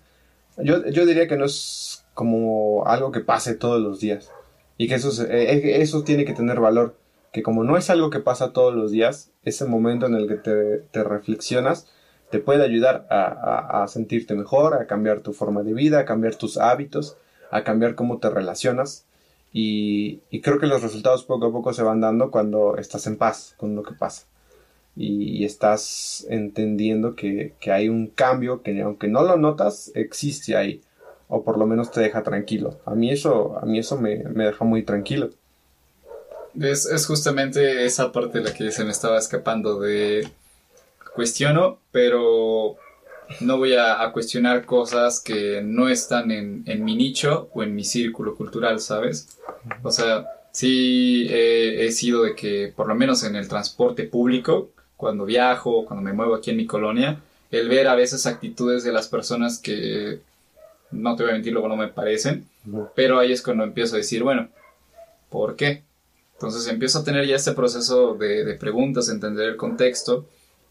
[0.58, 4.32] yo, yo diría que no es como algo que pase todos los días
[4.78, 6.95] y que eso, eh, eso tiene que tener valor,
[7.36, 10.36] que como no es algo que pasa todos los días, ese momento en el que
[10.36, 11.88] te, te reflexionas
[12.32, 16.36] te puede ayudar a, a, sentirte mejor, a cambiar tu forma de vida, a cambiar
[16.36, 17.17] tus hábitos,
[17.52, 19.06] a cambiar cómo te relacionas
[19.58, 23.56] y, creo que los resultados poco a poco se van dando cuando estás en paz
[23.56, 24.28] con lo que pasa.
[24.98, 30.82] Y, estás entendiendo que, hay un cambio que aunque no lo notas, existe ahí.
[31.30, 32.80] O por lo menos te deja tranquilo.
[32.86, 35.30] A mí eso, a mí eso me, deja muy tranquilo.
[36.60, 40.30] Es, es, justamente esa parte de la que se me estaba escapando de
[41.13, 42.78] cuestiono, pero
[43.41, 48.36] no voy a, cuestionar cosas que no están en, mi nicho o en mi círculo
[48.36, 49.38] cultural, ¿sabes?
[49.84, 55.26] O sea, sí he sido de que, por lo menos en el transporte público, cuando
[55.26, 57.20] viajo, cuando me muevo aquí en mi colonia,
[57.52, 60.20] el ver a veces actitudes de las personas que,
[60.91, 62.46] no te voy a mentir, luego no me parecen,
[62.96, 64.50] pero ahí es cuando empiezo a decir, bueno,
[65.30, 65.84] ¿por qué?
[66.36, 70.28] Entonces empiezo a tener ya este proceso de, de preguntas, entender el contexto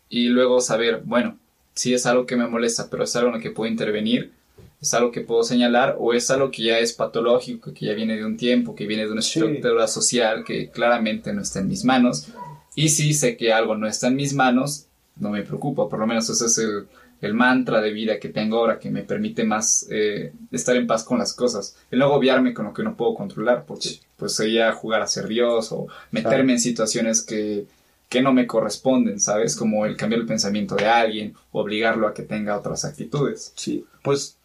[0.09, 1.38] y luego saber, bueno,
[1.74, 4.33] si es algo que me molesta, pero es algo en lo que puedo intervenir,
[4.81, 8.16] es algo que puedo señalar o es algo que ya es patológico, que ya viene
[8.16, 11.85] de un tiempo, que viene de una estructura social que claramente no está en mis
[11.85, 12.29] manos.
[12.74, 16.07] Y si sé que algo no está en mis manos, no me preocupa, por lo
[16.07, 16.87] menos ese es el,
[17.33, 21.18] mantra de vida que tengo ahora que me permite más eh, estar en paz con
[21.18, 21.77] las cosas.
[21.90, 25.29] El no agobiarme con lo que no puedo controlar, porque pues sería jugar a ser
[25.29, 27.66] Dios o meterme en situaciones que
[28.14, 29.57] que no me corresponden, ¿sabes?
[29.57, 33.53] Como el cambiar el pensamiento de alguien, obligarlo a que tenga otras actitudes.
[33.57, 34.38] Sí, pues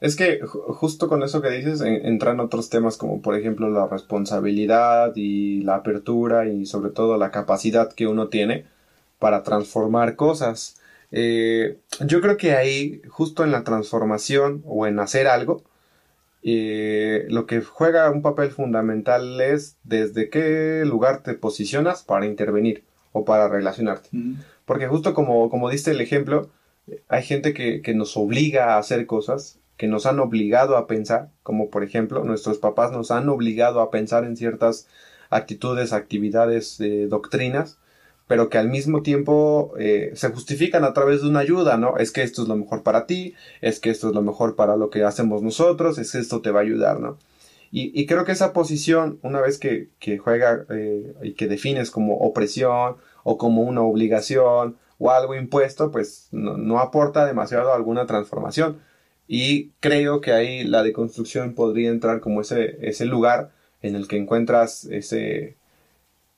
[0.00, 5.12] es que justo con eso que dices entran otros temas como por ejemplo la responsabilidad
[5.16, 8.66] y la apertura y sobre todo la capacidad que uno tiene
[9.18, 10.76] para transformar cosas.
[11.10, 15.62] Eh, yo creo que ahí, justo en la transformación o en hacer algo,
[16.42, 22.84] eh, lo que juega un papel fundamental es desde qué lugar te posicionas para intervenir
[23.12, 24.10] o para relacionarte.
[24.64, 26.50] Porque justo como, como diste el ejemplo,
[27.08, 31.30] hay gente que, que, nos obliga a hacer cosas, que nos han obligado a pensar,
[31.42, 34.86] como por ejemplo nuestros papás nos han obligado a pensar en ciertas
[35.30, 37.78] actitudes, actividades, eh, doctrinas,
[38.28, 41.96] pero que al mismo tiempo eh, se justifican a través de una ayuda, ¿no?
[41.96, 44.76] Es que esto es lo mejor para ti, es que esto es lo mejor para
[44.76, 47.18] lo que hacemos nosotros, es que esto te va a ayudar, ¿no?
[47.70, 52.96] Y, creo que esa posición, una vez que, juega eh, y que defines como opresión
[53.24, 58.80] o como una obligación o algo impuesto, pues no, aporta demasiado alguna transformación.
[59.26, 64.16] Y creo que ahí la deconstrucción podría entrar como ese, ese lugar en el que
[64.16, 65.57] encuentras ese,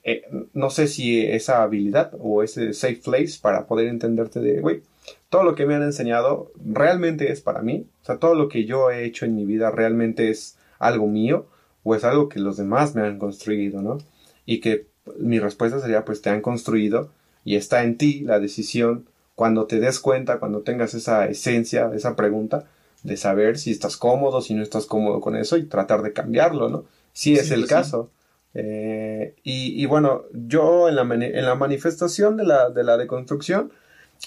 [0.02, 0.22] eh,
[0.54, 4.82] no sé si esa habilidad o ese safe place para poder entenderte de, güey,
[5.28, 7.86] todo lo que me han enseñado realmente es para mí.
[8.02, 11.46] O sea, todo lo que yo he hecho en mi vida realmente es algo mío
[11.82, 13.98] o es algo que los demás me han construido, ¿no?
[14.46, 14.86] Y que
[15.18, 17.10] mi respuesta sería pues te han construido
[17.44, 22.16] y está en ti la decisión cuando te des cuenta, cuando tengas esa esencia, esa
[22.16, 22.66] pregunta
[23.02, 26.68] de saber si estás cómodo, si no estás cómodo con eso y tratar de cambiarlo,
[26.68, 26.84] ¿no?
[27.12, 28.10] Si es el pues caso.
[28.54, 33.72] Eh, y, bueno, yo en la, en la manifestación de la, de la deconstrucción,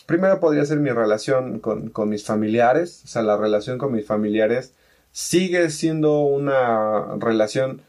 [0.05, 4.05] primero podría ser mi relación con, con mis familiares, o sea, la relación con mis
[4.05, 4.73] familiares
[5.11, 7.81] sigue siendo una relación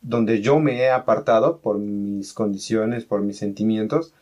[0.00, 4.14] donde yo me he apartado por mis condiciones, por mis sentimientos,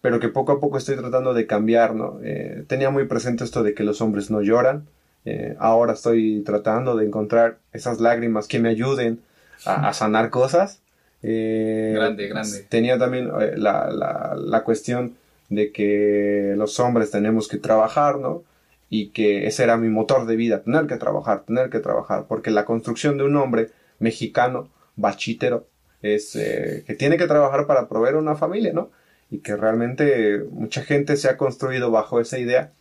[0.00, 2.18] pero que poco a poco estoy tratando de cambiar, ¿no?
[2.24, 4.86] Eh, tenía muy presente esto de que los hombres no lloran,
[5.24, 9.20] eh, ahora estoy tratando de encontrar esas lágrimas que me ayuden
[9.66, 10.79] a, sanar cosas.
[11.22, 12.66] Eh, grande, grande.
[12.68, 15.16] Tenía también la, la, la cuestión
[15.48, 18.44] de que los hombres tenemos que trabajar, ¿no?
[18.90, 22.50] y que ese era mi motor de vida, tener que trabajar, tener que trabajar, porque
[22.50, 25.68] la construcción de un hombre mexicano, bachítero,
[26.02, 28.90] es eh, que tiene que trabajar para proveer una familia, ¿no?
[29.30, 32.72] Y que realmente mucha gente se ha construido bajo esa idea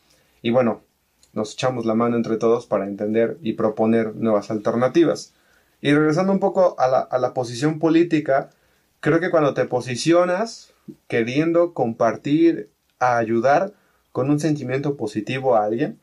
[0.41, 0.82] y bueno,
[1.34, 5.34] nos echamos la mano entre todos para entender y proponer nuevas alternativas.
[5.81, 8.49] Y regresando un poco a la, a la posición política,
[8.99, 10.73] creo que cuando te posicionas
[11.07, 13.73] queriendo compartir, a ayudar,
[14.11, 15.99] con un sentimiento positivo a alguien,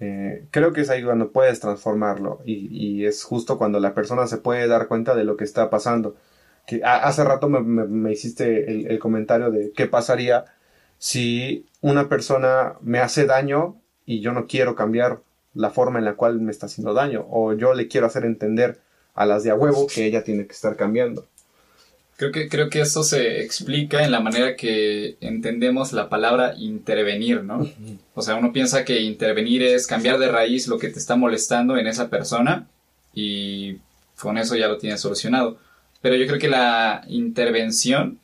[0.00, 4.38] eh, creo que es ahí cuando puedes transformarlo y, es justo cuando la persona se
[4.38, 6.16] puede dar cuenta de lo que está pasando.
[6.66, 10.44] Que hace rato me, hiciste el, comentario de qué pasaría
[10.98, 15.20] si una persona me hace daño y yo no quiero cambiar
[15.54, 18.80] la forma en la cual me está haciendo daño o yo le quiero hacer entender
[19.18, 21.26] a las de a huevo que ella tiene que estar cambiando.
[22.16, 27.42] Creo que, creo que eso se explica en la manera que entendemos la palabra intervenir,
[27.42, 27.68] ¿no?
[28.14, 31.76] O sea, uno piensa que intervenir es cambiar de raíz lo que te está molestando
[31.76, 32.68] en esa persona
[33.12, 33.78] y
[34.20, 35.58] con eso ya lo tienes solucionado.
[36.00, 38.20] Pero yo creo que la intervención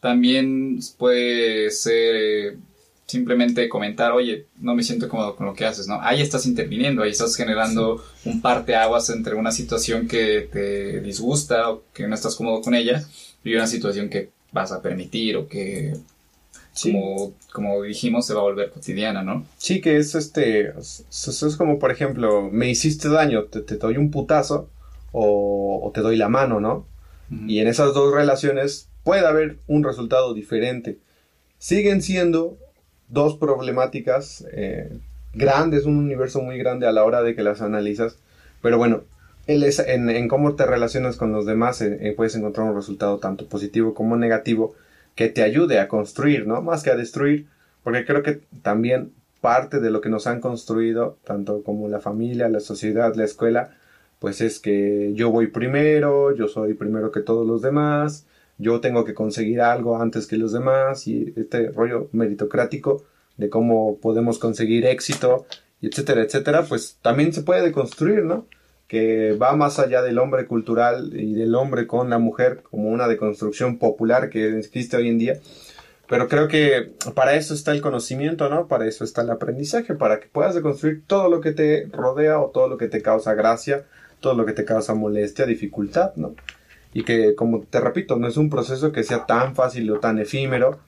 [0.00, 2.56] también puede ser
[3.08, 5.98] simplemente comentar, oye, no me siento cómodo con lo que haces, ¿no?
[6.02, 11.70] Ahí estás interviniendo, ahí estás generando un parte aguas entre una situación que te disgusta
[11.70, 13.02] o que no estás cómodo con ella
[13.42, 15.94] y una situación que vas a permitir o que,
[16.82, 19.46] como, como dijimos, se va a volver cotidiana, ¿no?
[19.56, 24.10] Sí, que es este, eso es como, por ejemplo, me hiciste daño, te, doy un
[24.10, 24.68] putazo
[25.12, 26.86] o, te doy la mano, ¿no?
[27.30, 30.98] Y en esas dos relaciones puede haber un resultado diferente.
[31.58, 32.58] Siguen siendo
[33.08, 34.90] dos problemáticas eh,
[35.34, 38.16] grandes, un universo muy grande a la hora de que las analizas,
[38.62, 39.02] pero bueno,
[39.46, 43.46] es, en, cómo te relacionas con los demás eh, eh, puedes encontrar un resultado tanto
[43.46, 44.74] positivo como negativo
[45.14, 46.60] que te ayude a construir, ¿no?
[46.62, 47.46] Más que a destruir,
[47.82, 52.48] porque creo que también parte de lo que nos han construido, tanto como la familia,
[52.48, 53.70] la sociedad, la escuela,
[54.18, 58.26] pues es que yo voy primero, yo soy primero que todos los demás,
[58.58, 63.04] yo tengo que conseguir algo antes que los demás y este rollo meritocrático
[63.36, 65.46] de cómo podemos conseguir éxito
[65.82, 68.46] etcétera, etcétera, pues también se puede deconstruir, ¿no?
[68.88, 73.06] Que va más allá del hombre cultural y del hombre con la mujer como una
[73.06, 75.40] deconstrucción popular que existe hoy en día.
[76.08, 78.66] Pero creo que para eso está el conocimiento, ¿no?
[78.66, 82.48] Para eso está el aprendizaje, para que puedas deconstruir todo lo que te rodea o
[82.48, 83.84] todo lo que te causa gracia,
[84.20, 86.34] todo lo que te causa molestia, dificultad, ¿no?
[86.92, 90.18] Y que, como te repito, no es un proceso que sea tan fácil o tan
[90.18, 90.78] efímero,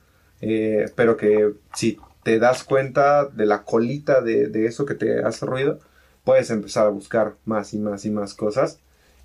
[0.41, 5.23] eh, pero que si te das cuenta de la colita de, de, eso que te
[5.23, 5.79] hace ruido,
[6.23, 8.79] puedes empezar a buscar más y más y más cosas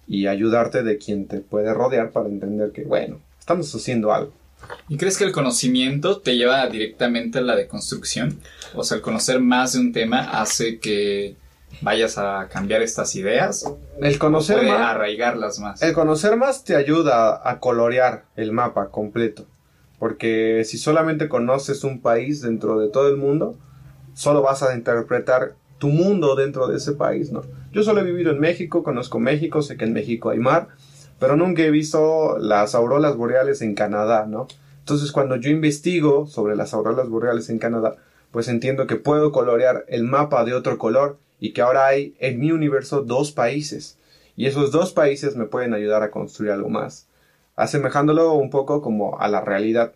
[0.07, 4.33] y ayudarte de quien te puede rodear para entender que, bueno, estamos haciendo algo.
[4.89, 8.41] ¿Y crees que el conocimiento te lleva directamente a la deconstrucción?
[8.75, 11.37] O sea, el conocer más de un tema hace que
[11.81, 13.65] vayas a cambiar estas ideas.
[14.01, 14.81] El conocer más.
[14.81, 15.83] arraigarlas más.
[15.83, 19.47] El conocer más te ayuda a colorear el mapa completo.
[19.99, 23.57] Porque si solamente conoces un país dentro de todo el mundo,
[24.15, 27.43] solo vas a interpretar tu mundo dentro de ese país, ¿no?
[27.73, 30.69] Yo solo he vivido en México, conozco México, sé que en México hay mar,
[31.19, 34.47] pero nunca he visto las auroras boreales en Canadá, ¿no?
[34.79, 37.97] Entonces cuando yo investigo sobre las auroras boreales en Canadá,
[38.31, 42.39] pues entiendo que puedo colorear el mapa de otro color y que ahora hay en
[42.41, 43.99] mi universo dos países
[44.37, 47.09] y esos dos países me pueden ayudar a construir algo más,
[47.57, 49.95] asemejándolo un poco como a la realidad.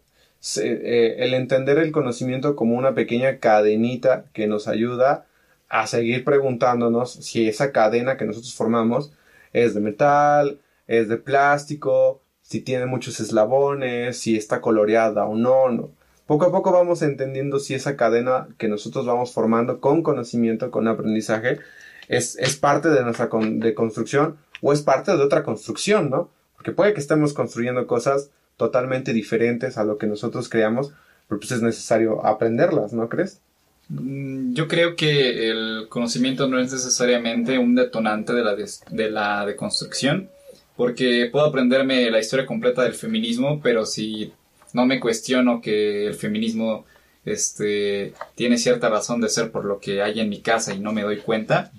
[0.56, 5.26] Eh, el entender el conocimiento como una pequeña cadenita que nos ayuda
[5.68, 9.12] a seguir preguntándonos si esa cadena que nosotros formamos
[9.52, 15.70] es de metal, es de plástico, si tiene muchos eslabones, si está coloreada o no,
[15.70, 15.90] no.
[16.30, 20.86] Poco a poco vamos entendiendo si esa cadena que nosotros vamos formando con conocimiento, con
[20.86, 21.58] aprendizaje,
[22.06, 26.30] es, es parte de nuestra de construcción o es parte de otra construcción, ¿no?
[26.54, 30.92] Porque puede que estemos construyendo cosas totalmente diferentes a lo que nosotros creamos,
[31.28, 33.40] pero pues es necesario aprenderlas, ¿no crees?
[33.88, 39.44] Mm, yo creo que el conocimiento no es necesariamente un detonante de la, de la
[39.46, 40.30] deconstrucción,
[40.76, 44.32] porque puedo aprenderme la historia completa del feminismo, pero si
[44.72, 46.84] no me cuestiono que el feminismo
[47.24, 50.92] este, tiene cierta razón de ser por lo que hay en mi casa y no
[50.92, 51.70] me doy cuenta,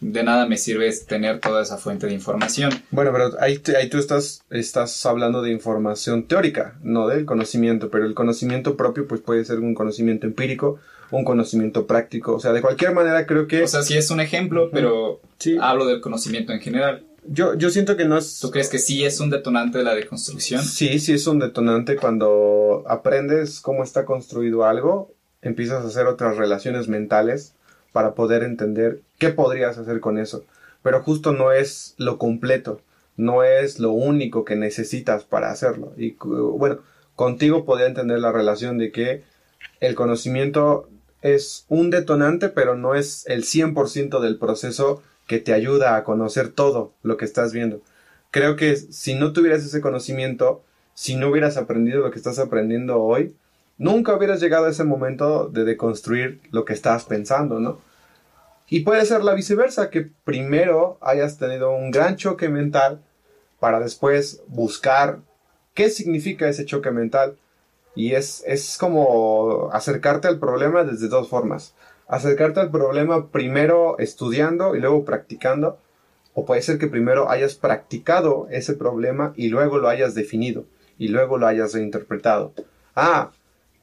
[0.00, 2.70] de nada me sirve tener toda esa fuente de información.
[2.90, 8.04] Bueno, pero ahí, ahí tú estás, estás hablando de información teórica, no del conocimiento, pero
[8.04, 10.78] el conocimiento propio pues puede ser un conocimiento empírico,
[11.10, 13.62] un conocimiento práctico, o sea, de cualquier manera creo que...
[13.62, 15.20] O sea, sí es un ejemplo, pero
[15.60, 17.04] hablo del conocimiento en general.
[17.26, 18.38] Yo, yo siento que no es...
[18.38, 20.62] ¿Tú crees que sí es un detonante de la deconstrucción?
[20.62, 26.36] Sí, sí es un detonante cuando aprendes cómo está construido algo, empiezas a hacer otras
[26.36, 27.54] relaciones mentales
[27.92, 30.44] para poder entender qué podrías hacer con eso.
[30.82, 32.80] Pero justo no es lo completo,
[33.16, 35.92] no es lo único que necesitas para hacerlo.
[35.96, 36.80] Y bueno,
[37.14, 39.22] contigo podría entender la relación de que
[39.80, 40.88] el conocimiento
[41.22, 46.50] es un detonante, pero no es el 100% del proceso que te ayuda a conocer
[46.50, 47.80] todo lo que estás viendo.
[48.30, 50.62] Creo que si no tuvieras ese conocimiento,
[50.94, 53.34] si no hubieras aprendido lo que estás aprendiendo hoy,
[53.78, 57.78] nunca hubieras llegado a ese momento de deconstruir lo que estabas pensando, ¿no?
[58.68, 63.02] Y puede ser la viceversa, que primero hayas tenido un gran choque mental
[63.60, 65.18] para después buscar
[65.74, 67.36] qué significa ese choque mental.
[67.94, 71.74] Y es, es como acercarte al problema desde dos formas
[72.08, 75.78] acercarte al problema primero estudiando y luego practicando
[76.34, 80.64] O puede ser que primero hayas practicado ese problema y luego lo hayas definido
[80.98, 82.52] y luego lo hayas reinterpretado.
[82.96, 83.30] Ah,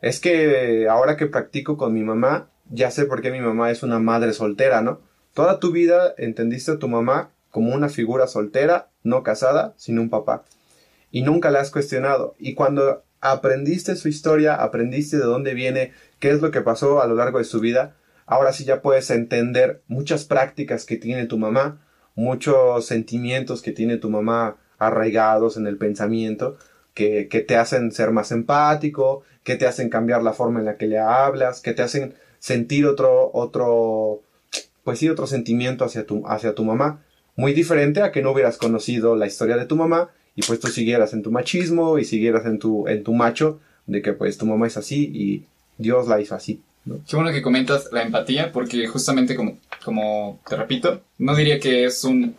[0.02, 3.84] es que ahora que practico con mi mamá, ya sé por qué mi mamá es
[3.84, 5.00] una madre soltera, ¿no?
[5.34, 10.10] Toda tu vida entendiste a tu mamá como una figura soltera, no casada, sin un
[10.10, 10.44] papá.
[11.12, 12.36] Y nunca la has cuestionado.
[12.40, 17.08] Y cuando aprendiste su historia, aprendiste de dónde viene, qué es lo que pasó a
[17.08, 17.96] lo largo de su vida,
[18.32, 21.82] ahora sí ya puedes entender muchas prácticas que tiene tu mamá,
[22.16, 26.58] muchos sentimientos que tiene tu mamá arraigados en el pensamiento,
[26.94, 30.78] que, que te hacen ser más empático, que te hacen cambiar la forma en la
[30.78, 34.22] que le hablas, que te hacen sentir otro, otro,
[34.86, 37.04] pues sí, otro sentimiento hacia tu, hacia tu mamá,
[37.36, 40.70] muy diferente a que no hubieras conocido la historia de tu mamá y pues tú
[40.70, 44.46] siguieras en tu machismo y siguieras en tu, en tu macho de que pues tu
[44.46, 46.62] mamá es así y Dios la hizo así.
[46.86, 51.86] Qué bueno que comentas la empatía porque justamente como, como te repito, no diría que
[51.86, 52.36] es un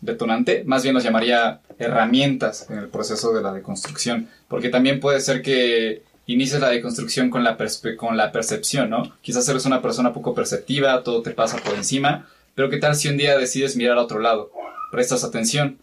[0.00, 5.20] detonante, más bien los llamaría herramientas en el proceso de la deconstrucción, porque también puede
[5.20, 7.58] ser que inicies la deconstrucción con la,
[7.96, 9.16] con la percepción, ¿no?
[9.22, 13.08] Quizás eres una persona poco perceptiva, todo te pasa por encima, pero ¿qué tal si
[13.08, 14.52] un día decides mirar a otro lado?
[14.92, 15.78] Prestas atención.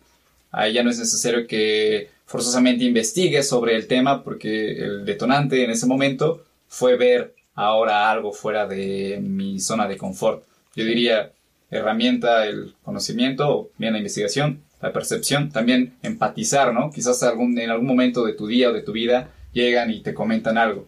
[0.51, 5.72] Ahí ya no es necesario que forzosamente investigues sobre el tema porque el detonante en
[5.72, 10.43] ese momento fue ver ahora algo fuera de mi zona de confort.
[10.76, 11.32] Yo diría
[11.70, 16.91] herramienta el conocimiento, bien la investigación, la percepción, también empatizar, ¿no?
[16.91, 20.58] Quizás en algún momento de tu día o de tu vida llegan y te comentan
[20.58, 20.86] algo.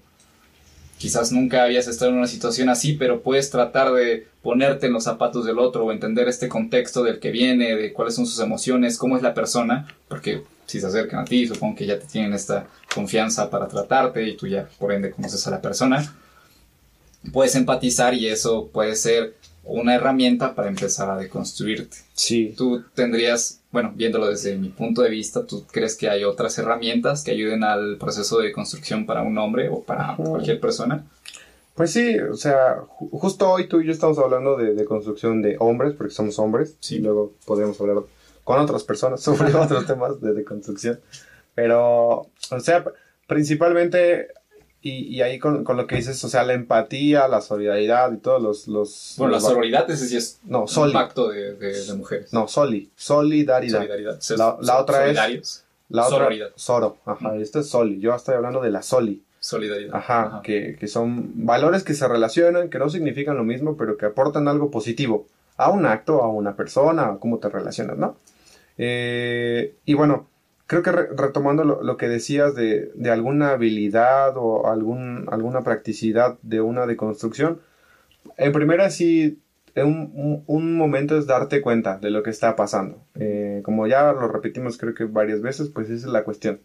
[0.99, 5.05] Quizás nunca habías estado en una situación así, pero puedes tratar de ponerte en los
[5.05, 8.97] zapatos del otro o entender este contexto del que viene, de cuáles son sus emociones,
[8.97, 12.33] cómo es la persona, porque si se acercan a ti, supongo que ya te tienen
[12.33, 16.13] esta confianza para tratarte y tú ya por ende conoces a la persona.
[17.33, 21.97] Puedes empatizar y eso puede ser una herramienta para empezar a deconstruirte.
[22.13, 22.53] Sí.
[22.57, 27.23] Tú tendrías, bueno, viéndolo desde mi punto de vista, ¿tú crees que hay otras herramientas
[27.23, 31.05] que ayuden al proceso de construcción para un hombre o para cualquier persona?
[31.75, 32.77] Pues sí, o sea,
[33.11, 36.95] justo hoy tú y yo estamos hablando de, construcción de hombres, porque somos hombres, sí.
[36.95, 37.97] y luego podemos hablar
[38.43, 40.99] con otras personas sobre otros temas de, de construcción.
[41.55, 42.83] Pero, o sea,
[43.27, 44.27] principalmente
[44.81, 48.17] y, y, ahí con, con, lo que dices, o sea, la empatía, la solidaridad y
[48.17, 48.67] todos los...
[48.67, 50.93] los bueno, los la sororidad, ese sí es no, soli.
[50.93, 52.31] un pacto de, de, de, mujeres.
[52.31, 53.79] No, soli, solidaridad.
[53.79, 54.19] solidaridad.
[54.37, 55.65] La, la otra es...
[55.89, 56.47] La Sororidad.
[56.49, 57.41] otra, soro, ajá, mm.
[57.41, 57.99] esto es soli.
[57.99, 59.23] Yo estoy hablando de la soli.
[59.39, 59.95] Solidaridad.
[59.95, 60.41] Ajá, ajá.
[60.43, 64.47] Que, que son valores que se relacionan, que no significan lo mismo, pero que aportan
[64.47, 65.25] algo positivo
[65.57, 68.17] a un acto, a una persona, a cómo te relacionas, ¿no?
[68.77, 70.27] Eh, y bueno,
[70.69, 75.63] creo que re retomando lo, lo, que decías de, de, alguna habilidad o algún, alguna
[75.63, 77.59] practicidad de una deconstrucción,
[78.37, 79.39] en primera sí,
[79.75, 83.03] un, un, un, momento es darte cuenta de lo que está pasando.
[83.15, 86.59] Eh, como ya lo repetimos creo que varias veces, pues esa es la cuestión.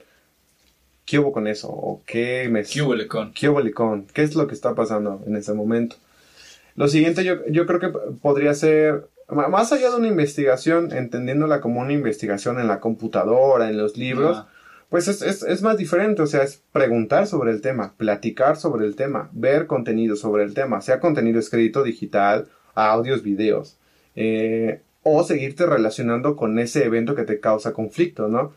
[1.07, 1.71] ¿Qué hubo con eso?
[1.71, 2.63] ¿O qué me...
[2.63, 3.33] ¿Qué hubo con?
[3.33, 4.07] ¿Qué hubo con?
[4.09, 5.97] ¿Qué es lo que está pasando en ese momento?
[6.77, 7.89] Lo siguiente yo, yo creo que
[8.21, 13.79] podría ser más allá de una investigación, entendiéndola como una investigación en la computadora, en
[13.79, 14.45] los libros,
[14.91, 18.87] pues es, es, es, más diferente, o sea, es preguntar sobre el tema, platicar sobre
[18.87, 23.77] el tema, ver contenido sobre el tema, sea contenido escrito, digital, audios, videos,
[24.15, 28.53] eh, o seguirte relacionando con ese evento que te causa conflicto, ¿no?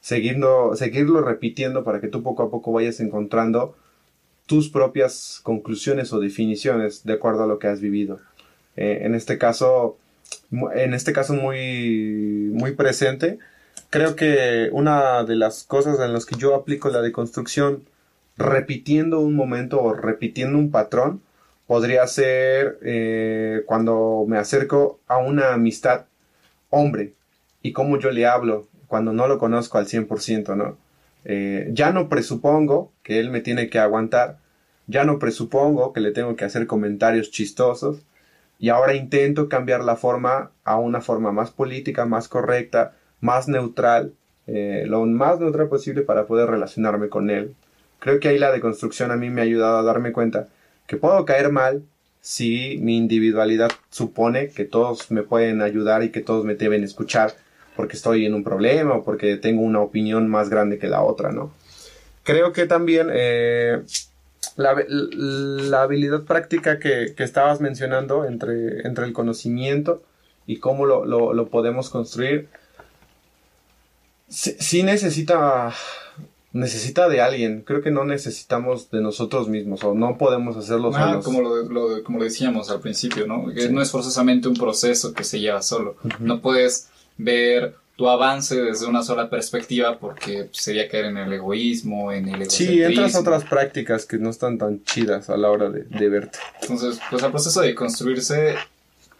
[0.00, 3.74] Seguirlo, seguirlo repitiendo para que tú poco a poco vayas encontrando
[4.46, 8.20] tus propias conclusiones o definiciones de acuerdo a lo que has vivido.
[8.76, 9.98] Eh, en este caso,
[10.50, 13.38] en este caso muy, muy presente.
[13.90, 17.84] Creo que una de las cosas en las que yo aplico la deconstrucción
[18.36, 21.22] repitiendo un momento o repitiendo un patrón
[21.66, 26.06] podría ser eh, cuando me acerco a una amistad
[26.70, 27.14] hombre
[27.62, 30.78] y cómo yo le hablo cuando no lo conozco al 100%, ¿no?
[31.24, 34.38] Eh, ya no presupongo que él me tiene que aguantar,
[34.86, 37.98] ya no presupongo que le tengo que hacer comentarios chistosos,
[38.58, 44.12] y ahora intento cambiar la forma a una forma más política, más correcta, más neutral,
[44.46, 47.54] eh, lo más neutral posible para poder relacionarme con él.
[48.00, 50.48] Creo que ahí la deconstrucción a mí me ha ayudado a darme cuenta
[50.86, 51.82] que puedo caer mal
[52.20, 57.32] si mi individualidad supone que todos me pueden ayudar y que todos me deben escuchar
[57.76, 61.30] porque estoy en un problema o porque tengo una opinión más grande que la otra,
[61.30, 61.52] ¿no?
[62.24, 63.82] Creo que también eh,
[64.56, 70.02] la, la, habilidad práctica que, que, estabas mencionando entre, entre el conocimiento
[70.46, 72.48] y cómo lo, lo, lo podemos construir,
[74.28, 75.72] sí, sí, necesita,
[76.52, 77.62] necesita de alguien.
[77.62, 81.24] Creo que no necesitamos de nosotros mismos o no podemos hacerlo ah, solos.
[81.24, 83.46] Como lo, lo, como lo decíamos al principio, ¿no?
[83.54, 83.68] Sí.
[83.70, 85.96] no es forzosamente un proceso que se lleva solo.
[86.02, 86.18] Uh -huh.
[86.20, 92.12] No puedes ver tu avance desde una sola perspectiva porque sería caer en el egoísmo,
[92.12, 95.68] en el Sí, entras a otras prácticas que no están tan chidas a la hora
[95.68, 96.38] de, de verte.
[96.62, 98.54] Entonces, pues el proceso de construirse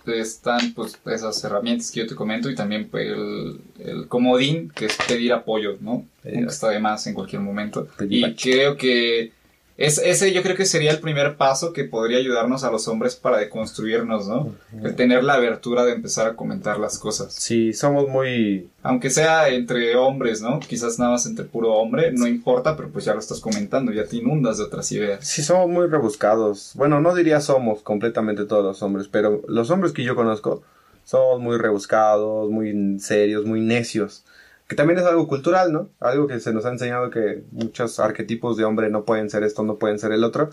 [0.07, 4.87] están pues esas herramientas que yo te comento y también pues, el, el comodín que
[4.87, 6.07] es pedir apoyo, ¿no?
[6.22, 7.89] Nunca está de más en cualquier momento.
[8.09, 9.33] Y creo que
[9.79, 13.14] es, ese yo creo que sería el primer paso que podría ayudarnos a los hombres
[13.14, 14.53] para deconstruirnos, ¿no?
[14.83, 17.33] El tener la abertura de empezar a comentar las cosas.
[17.33, 18.68] Sí, somos muy...
[18.83, 20.59] Aunque sea entre hombres, ¿no?
[20.59, 24.05] Quizás nada más entre puro hombre, no importa, pero pues ya lo estás comentando, ya
[24.05, 25.24] te inundas de otras ideas.
[25.24, 26.72] Sí, somos muy rebuscados.
[26.74, 30.64] Bueno, no diría somos completamente todos los hombres, pero los hombres que yo conozco
[31.05, 34.24] somos muy rebuscados, muy serios, muy necios
[34.68, 35.88] que también es algo cultural, ¿no?
[35.98, 39.62] Algo que se nos ha enseñado que muchos arquetipos de hombre no pueden ser esto,
[39.62, 40.50] no pueden ser el otro,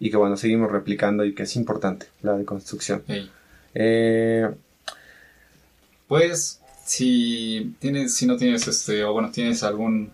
[0.00, 3.04] y que bueno, seguimos replicando y que es importante la deconstrucción.
[3.74, 4.50] Eh,
[6.08, 10.10] pues, si tienes, si no tienes este, o bueno, tienes algún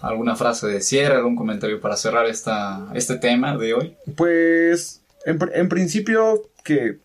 [0.00, 3.96] alguna frase de cierre, algún comentario para cerrar esta, este tema de hoy.
[4.16, 6.98] Pues, en, en principio, que,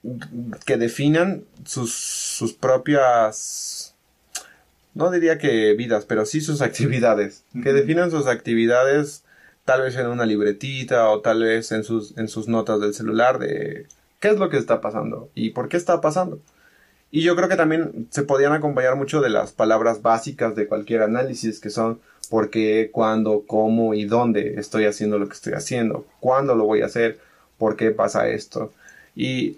[0.66, 3.81] que definan sus, sus propias
[4.94, 9.24] no diría que vidas, pero sí sus actividades, que definan sus actividades
[9.66, 13.40] tal vez en una libretita o tal vez en sus, en sus notas del celular
[13.40, 13.88] de
[14.20, 16.40] qué es lo que está pasando y por qué está pasando.
[17.12, 21.02] Y yo creo que también se podían acompañar mucho de las palabras básicas de cualquier
[21.02, 26.06] análisis, que son por qué, cuándo, cómo y dónde estoy haciendo lo que estoy haciendo,
[26.22, 27.20] cuándo lo voy a hacer,
[27.58, 28.72] por qué pasa esto.
[29.14, 29.58] Y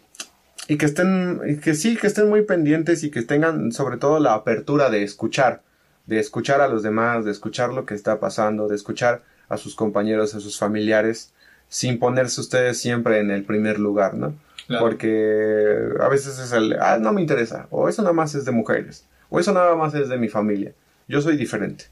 [0.68, 4.34] y que estén, que sí, que estén muy pendientes y que tengan sobre todo la
[4.34, 5.61] apertura de escuchar,
[6.05, 9.76] de escuchar a los demás, de escuchar lo que está pasando, de escuchar a sus
[9.76, 11.34] compañeros, a sus familiares,
[11.68, 14.36] sin ponerse ustedes siempre en el primer lugar, ¿no?
[14.80, 18.51] Porque a veces es el, ah, no me interesa, o eso nada más es de
[18.51, 20.74] mujeres, o eso nada más es de mi familia,
[21.07, 21.86] yo soy diferente.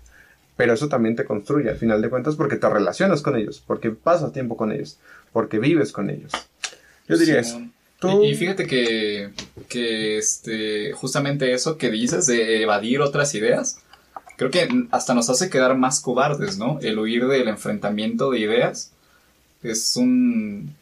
[0.55, 3.91] Pero eso también te construye al final de cuentas porque te relacionas con ellos, porque
[3.91, 4.99] pasas tiempo con ellos,
[5.33, 6.31] porque vives con ellos.
[7.07, 7.61] Yo diría eso.
[8.03, 9.29] Y, fíjate que,
[9.67, 13.77] que este, justamente eso que dices de evadir otras ideas,
[14.37, 16.79] creo que hasta nos hace quedar más cobardes, ¿no?
[16.81, 18.91] El huir del enfrentamiento de ideas
[19.61, 20.75] es un...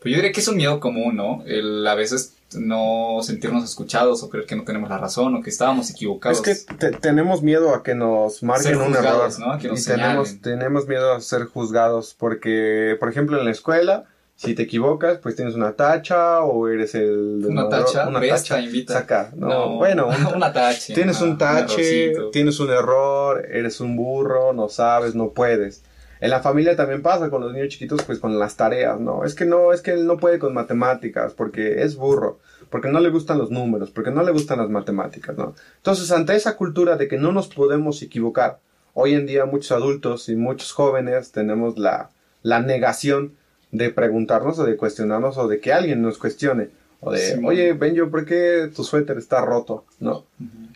[0.00, 1.44] Pues yo diría que es un miedo común, ¿no?
[1.46, 5.50] El a veces no sentirnos escuchados o creer que no tenemos la razón o que
[5.50, 6.46] estábamos equivocados.
[6.46, 9.30] Es que tenemos miedo a que nos marquen un error.
[9.38, 9.56] ¿no?
[9.58, 14.06] y tenemos, tenemos miedo a ser juzgados porque, por ejemplo, en la escuela
[14.38, 17.44] si te equivocas, pues tienes una tacha o eres el...
[17.44, 18.92] Una tacha, una tacha, invita.
[18.92, 19.32] Saca.
[19.34, 20.94] No, bueno, una tacha.
[20.94, 25.82] Tienes un tache, tienes un error, eres un burro, no sabes, no puedes.
[26.20, 29.24] En la familia también pasa con los niños chiquitos, pues con las tareas, ¿no?
[29.24, 32.38] Es que no, es que él no puede con matemáticas porque es burro,
[32.70, 35.56] porque no le gustan los números, porque no le gustan las matemáticas, ¿no?
[35.78, 38.60] Entonces, ante esa cultura de que no nos podemos equivocar,
[38.94, 42.10] hoy en día muchos adultos y muchos jóvenes tenemos la,
[42.42, 43.32] la negación
[43.70, 46.68] de preguntarnos o de cuestionarnos o de que alguien nos cuestione.
[47.00, 49.84] O de, oye, Benjo, ¿por qué tu suéter está roto?
[50.00, 50.24] ¿No?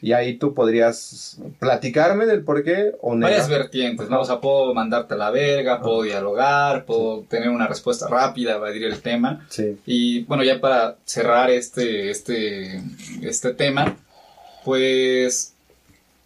[0.01, 3.33] Y ahí tú podrías platicarme del por qué o negar.
[3.33, 4.21] Varias vertientes, ¿no?
[4.21, 8.85] O sea, puedo mandarte a la verga, puedo dialogar, puedo tener una respuesta rápida, evadir
[8.85, 9.45] el tema.
[9.49, 9.79] Sí.
[9.85, 12.81] Y bueno, ya para cerrar este, este,
[13.23, 13.97] este tema,
[14.65, 15.52] pues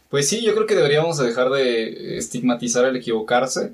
[0.08, 3.72] pues sí, yo creo que deberíamos dejar de estigmatizar el equivocarse.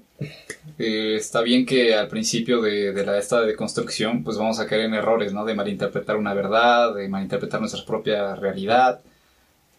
[0.78, 4.66] Eh, está bien que al principio de, de la esta de construcción, pues vamos a
[4.66, 5.45] caer en errores, ¿no?
[5.45, 9.01] De malinterpretar una verdad, de malinterpretar nuestra propia realidad.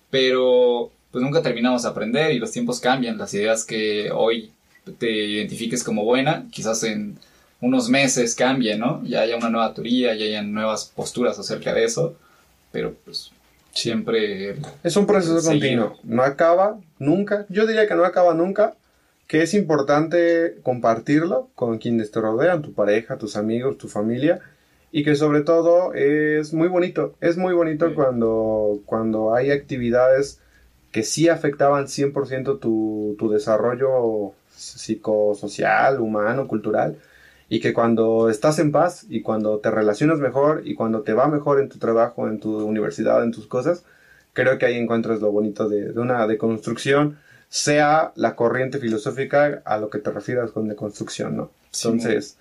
[0.09, 3.17] Pero pues nunca terminamos de aprender y los tiempos cambian.
[3.17, 4.51] Las ideas que hoy
[4.97, 7.17] te identifiques como buena, quizás en
[7.61, 9.01] unos meses cambien, ¿no?
[9.05, 12.15] Ya haya una nueva teoría, ya haya nuevas posturas acerca de eso.
[12.71, 13.31] Pero pues
[13.73, 14.55] siempre...
[14.83, 18.75] Es un proceso continuo, no acaba nunca, yo diría que no acaba nunca,
[19.27, 24.39] que es importante compartirlo con quienes te rodean, tu pareja, tus amigos, tu familia,
[24.91, 30.39] y que sobre todo es muy bonito, es muy bonito cuando, cuando hay actividades
[30.91, 36.97] que sí afectaban 100% tu, tu desarrollo psicosocial, humano, cultural,
[37.53, 41.27] y que cuando estás en paz y cuando te relacionas mejor y cuando te va
[41.27, 43.83] mejor en tu trabajo, en tu universidad, en tus cosas,
[44.33, 49.91] creo que ahí encuentras lo bonito de, una deconstrucción, sea la corriente filosófica a lo
[49.91, 51.51] que te refieras con deconstrucción, ¿no?
[51.75, 52.37] Entonces,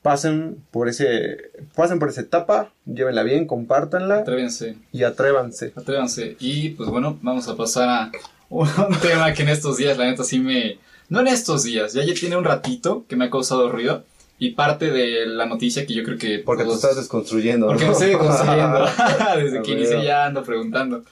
[0.00, 4.20] pasen por ese, pasen por esa etapa, llévenla bien, compártanla.
[4.20, 4.76] Atrévense.
[4.92, 5.74] Y atrévanse.
[5.76, 6.38] Atrévanse.
[6.40, 8.12] Y pues bueno, vamos a pasar a
[8.48, 10.78] un tema que en estos días, la neta, sí me...
[11.10, 14.04] No en estos días, ya, ya tiene un ratito que me ha causado ruido
[14.38, 16.38] y parte de la noticia que yo creo que...
[16.38, 17.66] Porque tú estás desconstruyendo.
[17.66, 18.86] Porque me estoy desconstruyendo.
[19.36, 21.02] Desde que inicié ya ando preguntando.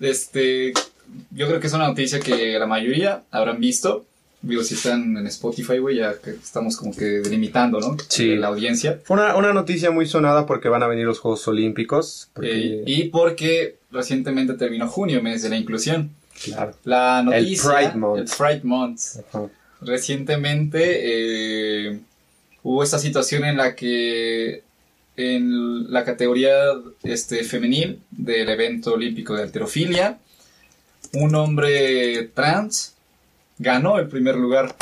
[0.00, 0.72] este,
[1.30, 4.04] yo creo que es una noticia que la mayoría habrán visto.
[4.42, 7.96] Digo, si están en Spotify, güey, ya que estamos como que delimitando, ¿no?
[8.08, 8.34] Sí.
[8.34, 8.98] La audiencia.
[9.04, 12.28] Fue una, una noticia muy sonada porque van a venir los Juegos Olímpicos.
[12.34, 16.10] porque- Eh, y porque recientemente terminó junio, mes de la inclusión.
[16.44, 16.72] Claro.
[16.84, 17.70] La noticia.
[17.72, 18.18] Pride Month.
[18.18, 19.00] el Pride Month.
[19.32, 19.46] Ajá.
[19.80, 20.80] Recientemente
[21.90, 22.00] eh,
[22.62, 24.62] hubo esta situación en la que
[25.16, 26.54] en la categoría
[27.02, 30.18] este, femenil del evento olímpico de alterofilia,
[31.12, 32.94] un hombre trans
[33.58, 34.74] ganó el primer lugar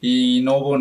[0.00, 0.76] y no hubo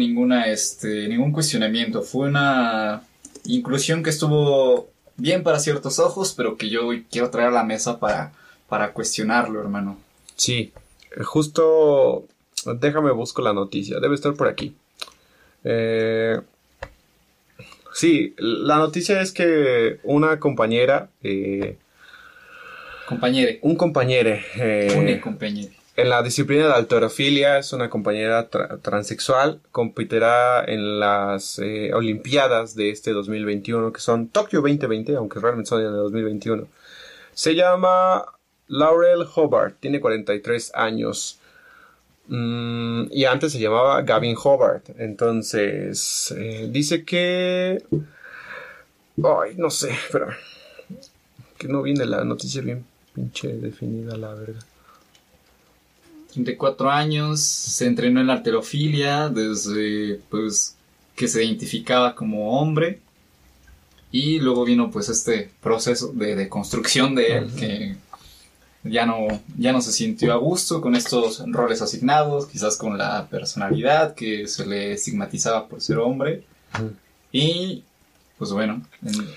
[0.46, 2.02] este, ningún cuestionamiento.
[2.02, 3.04] Fue una
[3.46, 8.00] inclusión que estuvo bien para ciertos ojos, pero que yo quiero traer a la mesa
[8.00, 8.34] para,
[8.68, 9.98] para cuestionarlo, hermano.
[10.36, 10.74] Sí,
[11.24, 12.26] justo
[12.66, 14.76] déjame busco la noticia, debe estar por aquí.
[15.64, 16.40] Eh,
[17.94, 21.78] sí, la noticia es que una compañera, eh,
[23.08, 23.60] Compañere.
[23.62, 25.72] un compañero eh, Une compañere.
[25.98, 32.76] en la disciplina de alterofilia, es una compañera tra- transexual, competirá en las eh, Olimpiadas
[32.76, 36.68] de este 2021, que son Tokio 2020, aunque realmente son en el 2021.
[37.34, 38.26] Se llama
[38.68, 41.38] Laurel Hobart, tiene 43 años.
[42.32, 44.90] Mm, y antes se llamaba Gavin Hobart.
[44.98, 47.84] Entonces, eh, dice que...
[49.22, 50.38] Ay, no sé, espera.
[51.58, 54.60] Que no viene la noticia bien pinche definida, la verga.
[56.32, 60.78] 34 años, se entrenó en la arterofilia desde pues
[61.18, 63.02] que se identificaba como hombre
[64.10, 67.98] y luego vino pues este proceso de, de construcción de él que
[68.84, 69.28] ya no,
[69.58, 74.48] ya no se sintió a gusto con estos roles asignados, quizás con la personalidad que
[74.48, 76.44] se le estigmatizaba por ser hombre
[77.32, 77.84] y
[78.38, 79.28] pues bueno, en-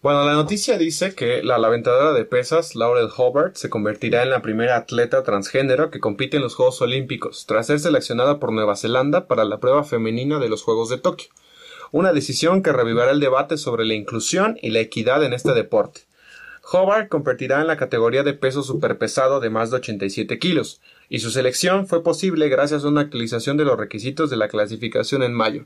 [0.00, 4.40] Bueno, la noticia dice que la aventadora de pesas, Laurel Hobart, se convertirá en la
[4.42, 9.26] primera atleta transgénero que compite en los Juegos Olímpicos, tras ser seleccionada por Nueva Zelanda
[9.26, 11.28] para la prueba femenina de los Juegos de Tokio.
[11.90, 16.02] Una decisión que revivirá el debate sobre la inclusión y la equidad en este deporte.
[16.70, 21.30] Hobart competirá en la categoría de peso superpesado de más de 87 kilos, y su
[21.30, 25.64] selección fue posible gracias a una actualización de los requisitos de la clasificación en mayo.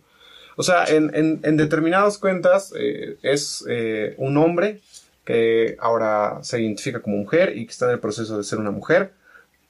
[0.56, 4.80] O sea, en, en, en determinadas cuentas eh, es eh, un hombre
[5.24, 8.70] que ahora se identifica como mujer y que está en el proceso de ser una
[8.70, 9.12] mujer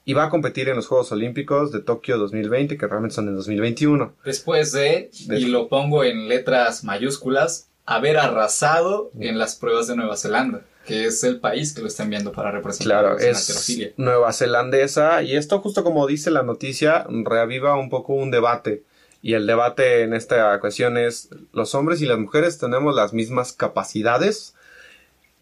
[0.05, 3.35] y va a competir en los Juegos Olímpicos de Tokio 2020, que realmente son en
[3.37, 4.13] 2021.
[4.25, 9.95] después de, De- y lo pongo en letras mayúsculas, haber arrasado en las pruebas de
[9.95, 14.33] Nueva Zelanda, que es el país que lo está enviando para representar Claro, es nueva
[14.33, 18.83] zelandesa y esto justo como dice la noticia reaviva un poco un debate
[19.21, 23.53] y el debate en esta ocasión es los hombres y las mujeres tenemos las mismas
[23.53, 24.55] capacidades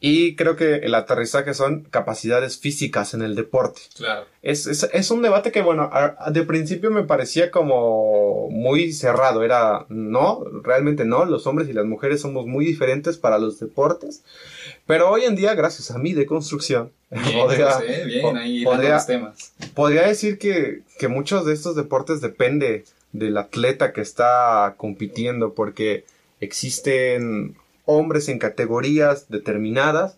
[0.04, 3.82] y creo que el aterrizaje son capacidades físicas en el deporte.
[3.96, 4.26] Claro.
[4.42, 8.94] Es, es, es un debate que, bueno, a- a- de principio me parecía como muy
[8.94, 9.44] cerrado.
[9.44, 11.24] Era, no, realmente no.
[11.26, 14.24] Los hombres y las mujeres somos muy diferentes para los deportes.
[14.88, 19.06] Pero hoy en día, gracias a mi deconstrucción, Bien, podría, José, bien, ahí podría- los
[19.06, 19.54] temas.
[19.76, 26.06] podría decir que, que muchos de estos deportes depende del atleta que está compitiendo porque
[26.40, 27.56] existen
[27.92, 30.18] hombres en categorías determinadas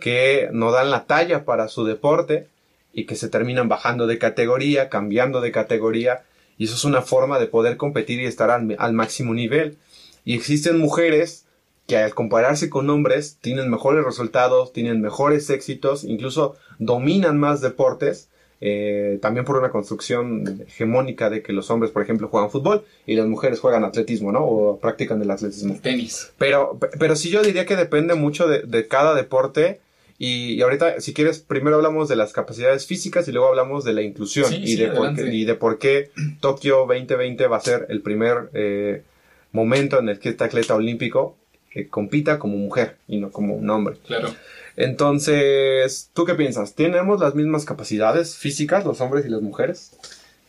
[0.00, 2.48] que no dan la talla para su deporte
[2.92, 6.24] y que se terminan bajando de categoría, cambiando de categoría
[6.56, 9.76] y eso es una forma de poder competir y estar al, al máximo nivel.
[10.24, 11.46] Y existen mujeres
[11.86, 18.28] que al compararse con hombres tienen mejores resultados, tienen mejores éxitos, incluso dominan más deportes,
[18.60, 23.16] eh, también por una construcción hegemónica de que los hombres, por ejemplo, juegan fútbol y
[23.16, 24.44] las mujeres juegan atletismo, ¿no?
[24.44, 25.78] O practican el atletismo.
[25.82, 26.32] Tenis.
[26.38, 29.80] Pero, pero sí yo diría que depende mucho de, de cada deporte.
[30.16, 33.92] Y, y ahorita, si quieres, primero hablamos de las capacidades físicas y luego hablamos de
[33.92, 37.56] la inclusión Sí, y, sí, de por qué, y de por qué Tokio 2020 va
[37.56, 39.02] a ser el primer eh,
[39.50, 41.36] momento en el que este atleta olímpico
[41.74, 43.96] eh, compita como mujer y no como un hombre.
[44.06, 44.28] Claro.
[44.76, 46.74] Entonces, ¿tú qué piensas?
[46.74, 49.92] ¿Tenemos las mismas capacidades físicas los hombres y las mujeres?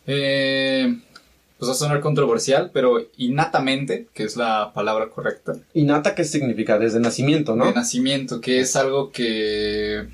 [0.08, 0.98] Eh,
[1.58, 6.78] pues va a sonar controversial, pero innatamente, que es la palabra correcta, Innata, ¿qué significa?
[6.78, 7.66] Desde nacimiento, ¿no?
[7.66, 10.08] de nacimiento, que es algo que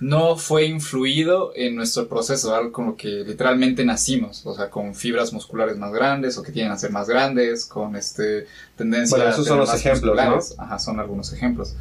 [0.00, 4.94] no fue influido en nuestro proceso, algo con lo que literalmente nacimos, o sea, con
[4.94, 8.46] fibras musculares más grandes o que tienen a ser más grandes, con este
[8.76, 10.64] tendencia Bueno, a esos tener son los ejemplos, ¿no?
[10.64, 11.74] Ajá, son algunos ejemplos.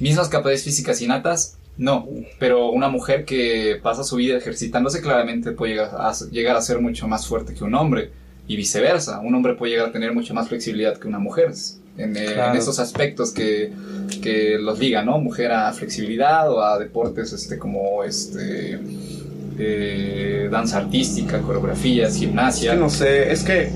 [0.00, 2.06] Mismas capacidades físicas innatas, no,
[2.38, 6.80] pero una mujer que pasa su vida ejercitándose claramente puede llegar a, llegar a ser
[6.80, 8.10] mucho más fuerte que un hombre
[8.46, 9.20] y viceversa.
[9.20, 11.52] Un hombre puede llegar a tener mucha más flexibilidad que una mujer.
[11.96, 12.52] en, eh, Claro.
[12.52, 13.72] en esos aspectos que,
[14.20, 15.18] que los liga, ¿no?
[15.18, 18.80] Mujer a flexibilidad o a deportes este, como este,
[19.58, 22.72] eh, danza artística, coreografías, Es gimnasia.
[22.72, 23.70] que no sé, es que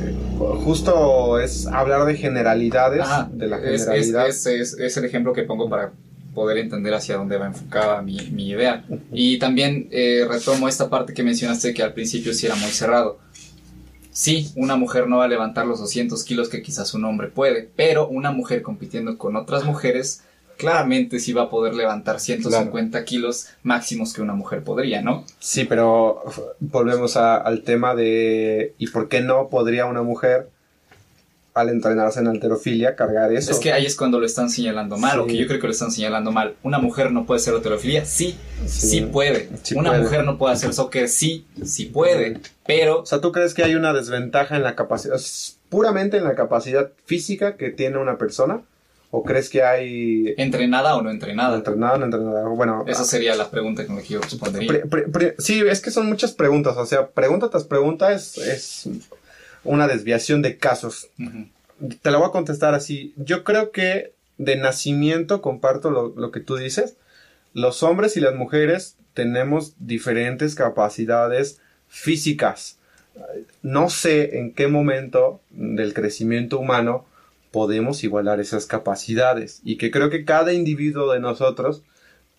[0.64, 4.29] justo es hablar de generalidades, Ajá, de la es, es- generalidad.
[4.29, 5.93] es- es- es el ejemplo que pongo para
[6.39, 8.84] poder entender hacia dónde va enfocada mi, mi idea.
[9.12, 13.18] Y también eh, retomo esta parte que mencionaste que al principio sí era muy cerrado.
[14.12, 17.68] Sí, una mujer no va a levantar los 200 kilos que quizás un hombre puede,
[17.76, 20.22] pero una mujer compitiendo con otras mujeres
[20.57, 25.24] claramente sí va a poder levantar 150 kilos máximos que una mujer podría, ¿no?
[25.41, 26.22] Sí, pero
[26.61, 30.49] volvemos a- al tema de ¿y por qué no podría una mujer
[31.61, 33.51] al entrenarse en alterofilia cargar eso?
[33.51, 35.73] Es que ahí es cuando lo están señalando mal, o que yo creo que lo
[35.73, 36.55] están señalando mal.
[36.63, 38.05] ¿Una mujer no puede hacer alterofilia?
[38.05, 38.37] Sí,
[38.67, 39.49] sí, puede.
[39.63, 40.03] Sí Una puede.
[40.03, 42.39] mujer no puede hacer soccer, sí, sí puede.
[42.67, 45.19] Pero O sea, ¿tú crees que hay una desventaja en la capacidad,
[45.69, 48.61] puramente en la capacidad física que tiene una persona?
[49.11, 51.57] ¿O crees que hay entrenada o no entrenada.
[51.57, 52.47] entrenada o no entrenada?
[52.49, 54.83] Bueno, Esa sería la pregunta que yo respondería.
[54.83, 58.87] Pri- sí, es que son muchas preguntas, o sea, pregunta tras pregunta es, es
[59.65, 61.09] una desviación de casos.
[62.03, 63.15] Te la voy a contestar así.
[63.17, 66.97] Yo creo que de nacimiento, comparto lo, lo que tú dices,
[67.55, 72.79] los hombres y las mujeres tenemos diferentes capacidades físicas.
[73.63, 77.05] No sé en qué momento del crecimiento humano
[77.51, 81.83] podemos igualar esas capacidades y que creo que cada individuo de nosotros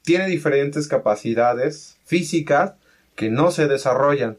[0.03, 2.73] tiene diferentes capacidades físicas
[3.15, 4.37] que no se desarrollan,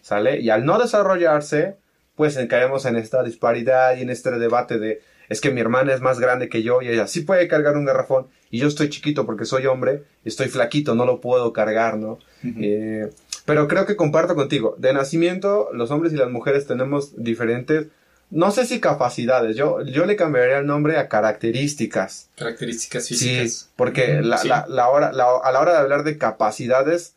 [0.00, 0.40] ¿sale?
[0.40, 1.76] Y al no desarrollarse,
[2.16, 6.00] pues caemos en esta disparidad y en este debate de es que mi hermana es
[6.00, 9.26] más grande que yo y ella sí puede cargar un garrafón y yo estoy chiquito
[9.26, 12.18] porque soy hombre y estoy flaquito, no lo puedo cargar, ¿no?
[12.44, 13.10] Eh,
[13.44, 14.76] pero creo que comparto contigo.
[14.78, 17.88] De nacimiento, los hombres y las mujeres tenemos diferentes,
[18.30, 22.28] no sé si capacidades, yo, yo le cambiaría el nombre a características.
[22.36, 23.70] Características Sí, físicas.
[23.76, 24.48] porque Ujú, la, sí.
[24.48, 25.12] la- la hora, a
[25.52, 27.14] la hora de hablar de capacidades,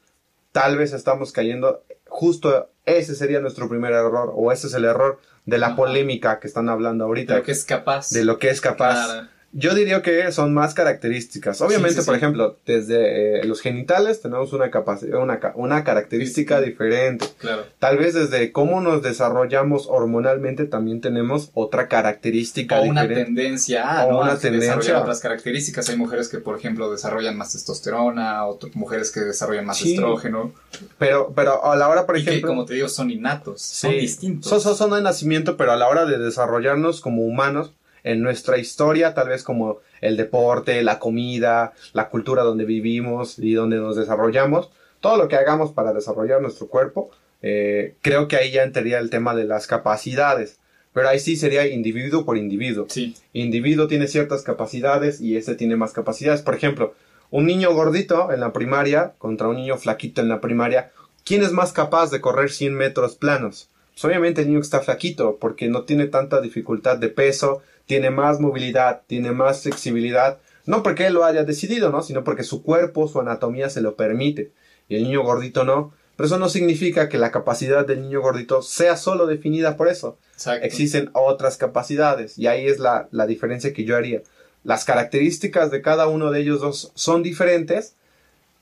[0.51, 5.19] tal vez estamos cayendo, justo ese sería nuestro primer error, o ese es el error
[5.45, 5.75] de la Ajá.
[5.77, 8.09] polémica que están hablando ahorita, De lo que es capaz.
[8.11, 9.05] de lo que es capaz.
[9.05, 9.27] Claro.
[9.51, 11.59] Yo diría que son más características.
[11.61, 12.17] Obviamente, Sí, sí, por sí.
[12.17, 17.25] ejemplo, desde eh, los genitales tenemos una capacidad, una, una característica diferente.
[17.39, 17.63] Claro.
[17.79, 24.05] Tal vez desde cómo nos desarrollamos hormonalmente también tenemos otra característica O una tendencia a,
[24.05, 24.21] O ¿no?
[24.21, 24.99] una tendencia.
[24.99, 25.89] otras características.
[25.89, 30.53] Hay mujeres que, por ejemplo, desarrollan más testosterona, otras mujeres que desarrollan más estrógeno.
[30.97, 33.91] Pero, pero a la hora, por y que, ejemplo, como te digo, son innatos, son
[33.91, 34.49] distintos.
[34.49, 37.73] Son, son- son de nacimiento, pero a la hora de desarrollarnos como humanos,
[38.03, 43.53] en nuestra historia, tal vez como el deporte, la comida, la cultura donde vivimos y
[43.53, 48.51] donde nos desarrollamos, todo lo que hagamos para desarrollar nuestro cuerpo, eh, creo que ahí
[48.51, 50.59] ya entraría el tema de las capacidades.
[50.91, 52.87] Pero ahí sí sería individuo por individuo.
[52.89, 56.41] Sí, individuo tiene ciertas capacidades y este tiene más capacidades.
[56.41, 56.95] Por ejemplo,
[57.29, 60.91] un niño gordito en la primaria contra un niño flaquito en la primaria,
[61.23, 63.69] ¿quién es más capaz de correr 100 metros planos?
[63.91, 68.11] Pues obviamente el niño que está flaquito, porque no tiene tanta dificultad de peso, tiene
[68.11, 70.37] más movilidad, tiene más flexibilidad,
[70.67, 72.03] no porque él lo haya decidido, ¿no?
[72.03, 74.51] Sino porque su cuerpo, su anatomía se lo permite.
[74.87, 75.91] Y el niño gordito no.
[76.15, 80.19] Pero eso no significa que la capacidad del niño gordito sea solo definida por eso
[80.33, 80.67] exacto.
[80.67, 84.21] existen otras capacidades y ahí es la, la diferencia que yo haría.
[84.63, 87.95] Las características de cada uno de ellos dos son diferentes,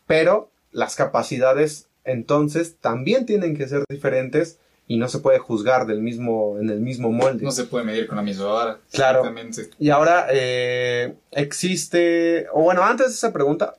[0.05, 4.57] pero las capacidades entonces también tienen que ser diferentes
[4.87, 7.43] y no se puede juzgar del mismo, en el mismo molde.
[7.43, 8.79] No se puede medir con la misma vara.
[8.91, 9.23] Claro.
[9.79, 13.75] Y ahora eh, existe, o bueno, antes de esa pregunta,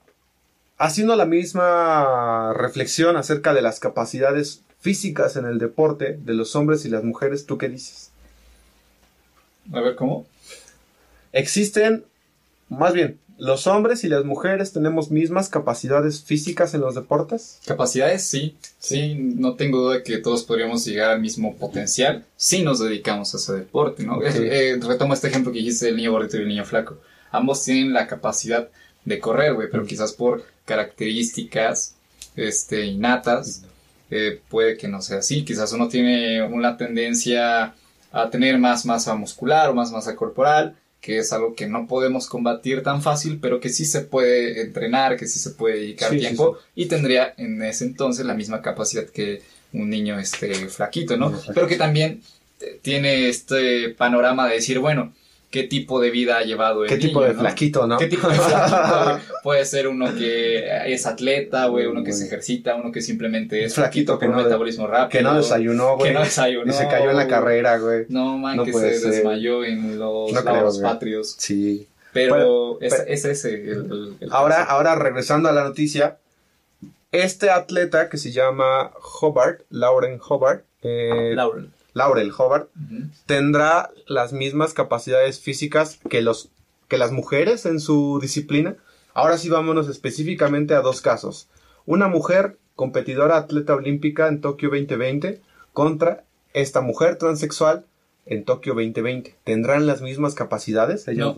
[0.76, 6.84] haciendo la misma reflexión acerca de las capacidades físicas en el deporte de los hombres
[6.84, 8.10] y las mujeres, ¿tú qué dices?
[9.72, 10.26] A ver, ¿cómo?
[11.32, 12.04] Existen,
[12.68, 17.60] más bien, los hombres y las mujeres tenemos mismas capacidades físicas en los deportes.
[17.64, 18.56] Capacidades, sí.
[18.78, 23.32] Sí, no tengo duda de que todos podríamos llegar al mismo potencial si nos dedicamos
[23.32, 24.22] a ese deporte, ¿no?
[24.22, 26.98] Eh, eh, retomo este ejemplo que dijiste del niño gordito y el niño flaco.
[27.30, 28.68] Ambos tienen la capacidad
[29.04, 31.94] de correr, güey, pero quizás por características
[32.36, 33.62] este, innatas
[34.10, 35.44] eh, puede que no sea así.
[35.44, 37.74] Quizás uno tiene una tendencia
[38.10, 42.26] a tener más masa muscular o más masa corporal, que es algo que no podemos
[42.26, 46.16] combatir tan fácil, pero que sí se puede entrenar, que sí se puede dedicar Sí,
[46.16, 49.42] sí, tiempo y tendría en ese entonces la misma capacidad que
[49.72, 51.32] un niño este flaquito, ¿no?
[51.54, 52.22] Pero que también
[52.60, 55.12] eh, tiene este panorama de decir, bueno,
[55.50, 57.40] qué tipo de vida ha llevado el ¿Qué tipo de ¿no?
[57.40, 57.96] flaquito, no?
[57.98, 59.20] ¿Qué tipo de flaquito?
[59.42, 63.74] Puede ser uno que es atleta, güey, uno que se ejercita, uno que simplemente es
[63.74, 65.08] Flaquito con no- un metabolismo rápido.
[65.18, 66.08] Que no desayunó, güey.
[66.10, 68.04] Que no desayunó, Y se cayó en la carrera, güey.
[68.08, 69.10] No, man, No que se ser.
[69.10, 71.34] desmayó en los No creo, patrios.
[71.38, 71.86] Sí.
[72.12, 76.18] Pero Bueno, es, ese el, el- el Ahora, ahora regresando a la noticia,
[77.12, 78.90] este atleta que se llama
[79.20, 81.70] Hobart, Lauren Hobart, eh, Laurel.
[81.98, 82.70] Laurel Hobart,
[83.26, 86.50] tendrá las mismas capacidades físicas que, los,
[86.88, 88.76] que las mujeres en su disciplina.
[89.14, 91.48] Ahora sí vámonos específicamente a dos casos.
[91.84, 95.42] Una mujer competidora atleta olímpica en Tokio 2020
[95.72, 96.24] contra
[96.54, 97.84] esta mujer transexual
[98.26, 99.34] en Tokio 2020.
[99.42, 101.06] ¿Tendrán las mismas capacidades?
[101.08, 101.36] No.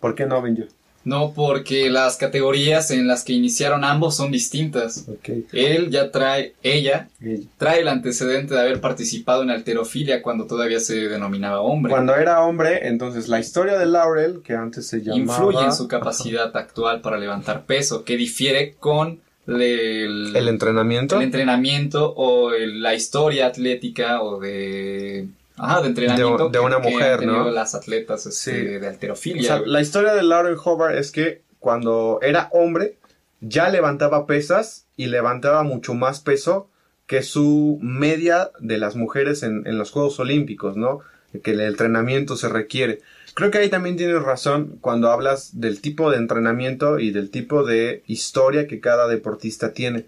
[0.00, 0.64] ¿Por qué no, Benjo?
[1.04, 5.06] No, porque las categorías en las que iniciaron ambos son distintas.
[5.52, 7.40] Él ya trae, ella Ella.
[7.58, 11.90] trae el antecedente de haber participado en alterofilia cuando todavía se denominaba hombre.
[11.90, 15.18] Cuando era hombre, entonces la historia de Laurel, que antes se llamaba...
[15.18, 21.16] Influye en su capacidad actual para levantar peso, que difiere con el, El entrenamiento.
[21.16, 25.26] el entrenamiento o el- la historia atlética o de...
[25.56, 27.50] Ajá, de entrenamiento De- de una que mujer, han tenido ¿no?
[27.50, 28.64] las atletas este, Sí.
[28.80, 29.42] de O alterofilia.
[29.42, 32.98] sea, la historia de Laurel Hobart es que cuando era hombre
[33.40, 36.68] ya levantaba pesas y levantaba mucho más peso
[37.06, 41.00] que su media de las mujeres en, en los Juegos Olímpicos, ¿no?
[41.42, 43.00] Que el entrenamiento se requiere.
[43.34, 47.64] Creo que ahí también tienes razón cuando hablas del tipo de entrenamiento y del tipo
[47.64, 50.06] de historia que cada deportista tiene.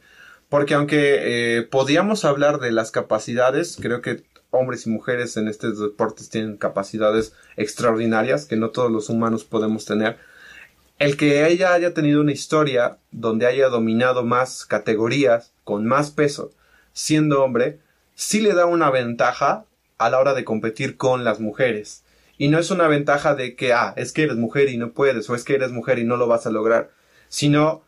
[0.48, 4.22] Porque aunque eh, podíamos hablar de las capacidades, creo que
[4.56, 9.84] hombres y mujeres en estos deportes tienen capacidades extraordinarias que no todos los humanos podemos
[9.84, 10.18] tener.
[10.98, 16.52] El que ella haya tenido una historia donde haya dominado más categorías, con más peso,
[16.92, 17.80] siendo hombre,
[18.14, 19.66] sí le da una ventaja
[19.98, 22.02] a la hora de competir con las mujeres.
[22.38, 25.28] Y no es una ventaja de que, ah, es que eres mujer y no puedes,
[25.30, 26.90] o es que eres mujer y no lo vas a lograr,
[27.28, 27.82] sino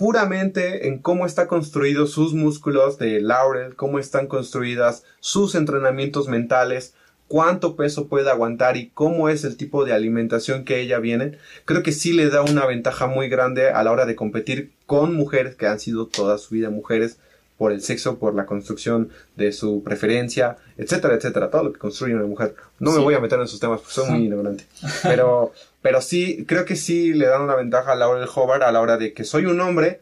[0.00, 6.94] puramente en cómo está construido sus músculos de Laurel, cómo están construidas sus entrenamientos mentales,
[7.28, 11.36] cuánto peso puede aguantar y cómo es el tipo de alimentación que ella viene,
[11.66, 15.14] creo que sí le da una ventaja muy grande a la hora de competir con
[15.14, 17.18] mujeres que han sido toda su vida mujeres
[17.58, 22.14] por el sexo, por la construcción de su preferencia, etcétera, etcétera, todo lo que construye
[22.14, 22.54] una mujer.
[22.78, 24.64] No me voy a meter en esos temas porque soy muy ignorante.
[25.02, 25.52] Pero,
[25.82, 28.96] pero sí, creo que sí le dan una ventaja a Laurel Hobart a la hora
[28.96, 30.00] de que soy un hombre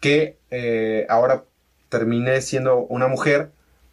[0.00, 1.44] que eh, ahora
[1.88, 3.50] terminé siendo una mujer,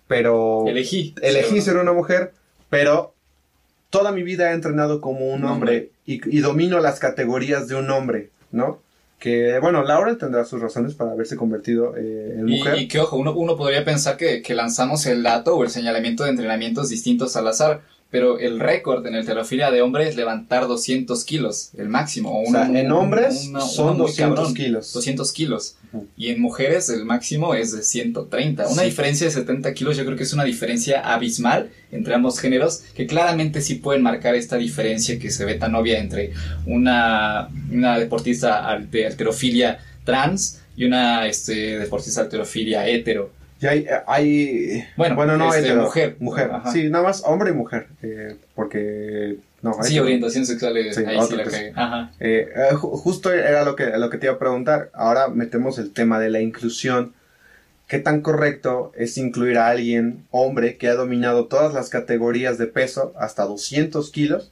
[0.08, 1.14] pero Elegí.
[1.22, 2.34] elegí Sí, ser una mujer,
[2.70, 3.14] pero
[3.90, 7.76] toda mi vida he entrenado como un Un hombre y, y domino las categorías de
[7.76, 8.82] un hombre, ¿no?
[9.20, 12.78] Que, bueno, Laurel tendrá sus razones para haberse convertido eh, en Y, mujer.
[12.78, 16.24] y que ojo, uno, uno podría pensar que, que lanzamos el dato o el señalamiento
[16.24, 20.68] de entrenamientos distintos al azar, pero el récord en el terofilia de hombres es levantar
[20.68, 22.32] 200 kilos, el máximo.
[22.40, 24.94] O o sea, en hombres una- son una muy 200 cabrón, kilos.
[24.94, 25.76] 200 kilos.
[26.16, 28.68] Y en mujeres el máximo es de 130.
[28.68, 28.90] Una Sí.
[28.90, 33.08] diferencia de 70 kilos yo creo que es una diferencia abismal entre ambos géneros que
[33.08, 36.32] claramente sí pueden marcar esta diferencia que se ve tan obvia entre
[36.66, 43.32] una, una deportista de alterofilia trans y una este, deportista de alterofilia hetero.
[43.60, 46.16] Y hay, hay Bueno, no este, mujer.
[46.20, 46.72] Mujer, Ajá.
[46.72, 47.88] sí, nada más hombre y mujer.
[48.04, 50.04] eh, porque, no, Sí, hetero.
[50.04, 51.72] orientación sexual, eh, Sí, ahí sí la que.
[51.76, 52.12] Ajá.
[52.20, 54.90] Eh, eh, ju- justo era lo que, lo que te iba a preguntar.
[54.94, 57.14] Ahora metemos el tema de la inclusión.
[57.88, 62.68] ¿Qué tan correcto es incluir a alguien, hombre, que ha dominado todas las categorías de
[62.68, 64.52] peso, hasta 200 kilos,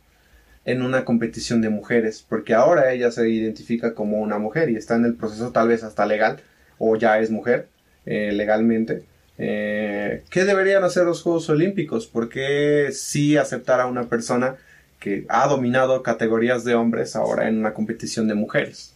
[0.64, 2.26] en una competición de mujeres?
[2.28, 5.84] Porque ahora ella se identifica como una mujer y está en el proceso tal vez
[5.84, 6.39] hasta legal,
[6.80, 7.68] o ya es mujer
[8.06, 9.03] eh, legalmente.
[9.38, 12.08] Eh, ¿Qué deberían hacer los Juegos Olímpicos?
[12.08, 14.56] ¿Por qué sí aceptar a una persona
[14.99, 18.93] que ha dominado categorías de hombres ahora en una competición de mujeres?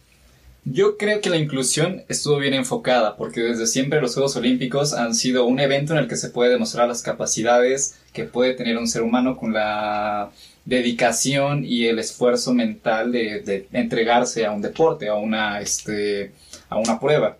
[0.64, 5.14] Yo creo que la inclusión estuvo bien enfocada, porque desde siempre los Juegos Olímpicos han
[5.14, 8.86] sido un evento en el que se puede demostrar las capacidades que puede tener un
[8.86, 10.30] ser humano con la
[10.66, 16.32] dedicación y el esfuerzo mental de, de entregarse a un deporte, a una, este,
[16.68, 17.38] a una prueba.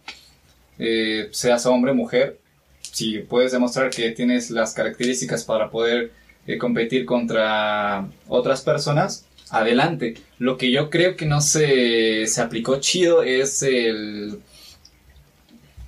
[0.82, 2.38] Eh, seas hombre o mujer,
[2.80, 6.10] si puedes demostrar que tienes las características para poder
[6.46, 10.14] eh, competir contra otras personas, adelante.
[10.38, 14.40] Lo que yo creo que no se, se aplicó chido es el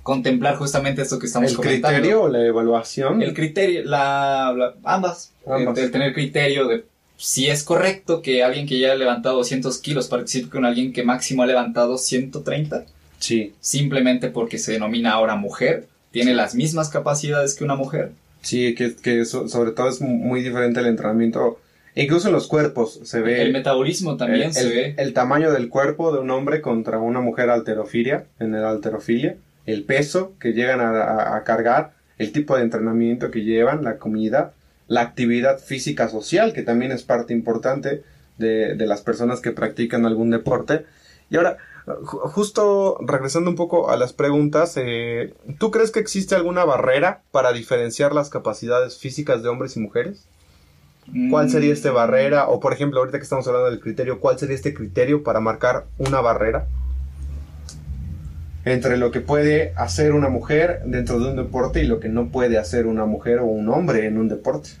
[0.03, 1.87] contemplar justamente esto que estamos ¿El comentando.
[1.97, 3.21] criterio o la evaluación?
[3.21, 5.31] El criterio, la, la- ambas.
[5.45, 5.77] Ambas.
[5.77, 6.85] El, el tener criterio de
[7.17, 11.03] si es correcto que alguien que ya ha levantado 200 kilos participe con alguien que
[11.03, 12.85] máximo ha levantado 130,
[13.23, 18.11] Sí, simplemente porque se denomina ahora mujer, tiene las mismas capacidades que una mujer.
[18.41, 21.59] sí, que, que so- sobre todo es muy diferente el entrenamiento
[21.95, 23.41] Incluso en los cuerpos se ve.
[23.43, 24.95] El metabolismo también el, se el- ve.
[24.97, 29.35] el tamaño del cuerpo de un hombre contra una mujer alterofilia, en el alterofilia,
[29.67, 33.97] el peso que llegan a, a- a cargar, el tipo de entrenamiento que llevan, la
[33.97, 34.53] comida,
[34.87, 38.01] la actividad física social, que también es parte importante
[38.39, 40.85] de, de las personas que practican algún deporte.
[41.29, 46.63] Y ahora, justo regresando un poco a las preguntas, eh, ¿tú crees que existe alguna
[46.65, 50.29] barrera para diferenciar las capacidades físicas de hombres y mujeres?
[51.29, 52.47] ¿Cuál sería esta Mm, barrera?
[52.49, 55.87] O por ejemplo, ahorita que estamos hablando del criterio, ¿cuál sería este criterio para marcar
[55.97, 56.71] una barrera?
[58.65, 62.29] Entre lo que puede hacer una mujer dentro de un deporte y lo que no
[62.29, 64.71] puede hacer una mujer o un hombre en un deporte.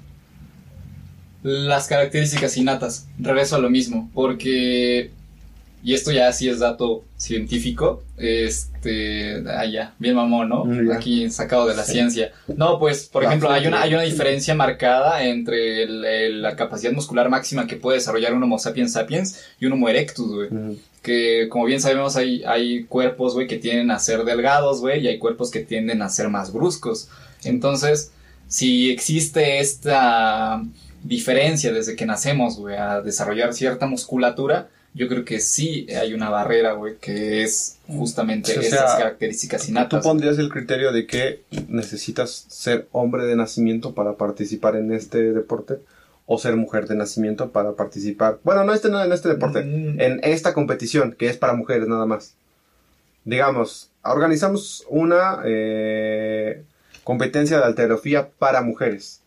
[1.43, 3.07] Las características innatas.
[3.19, 4.09] Regreso a lo mismo.
[4.13, 5.11] Porque.
[5.83, 8.03] Y esto ya sí es dato científico.
[8.17, 9.43] Este.
[9.69, 9.93] Ya.
[9.99, 10.65] Bien mamón, ¿no?
[10.65, 10.91] Mm.
[10.91, 12.31] Aquí sacado de la ciencia.
[12.55, 16.91] No, pues, por ejemplo, hay una, hay una diferencia marcada entre el- el- la capacidad
[16.93, 20.49] muscular máxima que puede desarrollar un Homo sapiens sapiens y un Homo erectus, güey.
[20.51, 25.01] Mm, que como bien sabemos hay, hay cuerpos, güey, que tienden a ser delgados, güey,
[25.03, 27.09] y hay cuerpos que tienden a ser más bruscos.
[27.43, 28.11] Entonces,
[28.47, 30.63] si existe esta
[31.03, 36.29] diferencia desde que nacemos, güey, a desarrollar cierta musculatura, yo creo que sí hay una
[36.29, 40.03] barrera, güey, que es justamente o sea, características ¿Tú innatas.
[40.03, 45.79] pondrías el criterio de que necesitas ser hombre de nacimiento para participar en este deporte?
[46.25, 48.39] ¿O ser mujer de nacimiento para participar?
[48.43, 51.87] Bueno, no este, no en este deporte, Mm, en esta competición que es para mujeres
[51.87, 52.35] nada más.
[53.25, 56.63] Digamos, organizamos una eh,
[57.03, 59.21] competencia de alterofía para mujeres.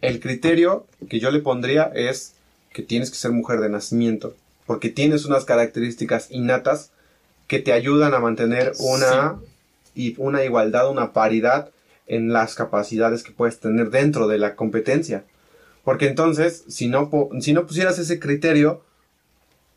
[0.00, 2.34] El criterio que yo le pondría es
[2.72, 4.34] que tienes que ser mujer de nacimiento,
[4.66, 6.90] porque tienes unas características innatas
[7.46, 9.38] que te ayudan a mantener una,
[9.94, 11.70] y una igualdad, una paridad
[12.06, 15.24] en las capacidades que puedes tener dentro de la competencia.
[15.84, 17.10] Porque entonces, si no,
[17.40, 18.82] si no pusieras ese criterio,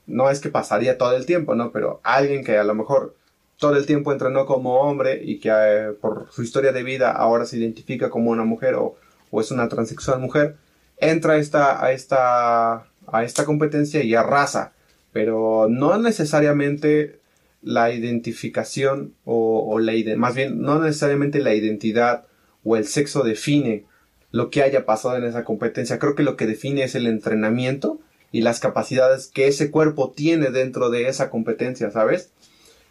[0.08, 1.72] no es que pasaría todo el tiempo, ¿no?
[1.72, 3.16] Pero alguien que a lo mejor
[3.58, 7.46] todo el tiempo entrenó como hombre y que eh, por su historia de vida ahora
[7.46, 8.96] se identifica como una mujer o,
[9.32, 10.58] o es una transexual mujer,
[10.98, 14.74] entra a esta, a esta, a esta competencia y arrasa.
[15.16, 17.22] Pero no necesariamente
[17.62, 22.26] la identificación o, o la más bien no necesariamente la identidad
[22.66, 23.86] o el sexo define
[24.32, 26.00] lo que haya pasado en esa competencia.
[26.00, 27.98] Creo que lo que define es el entrenamiento
[28.34, 32.32] y las capacidades que ese cuerpo tiene dentro de esa competencia, ¿sabes?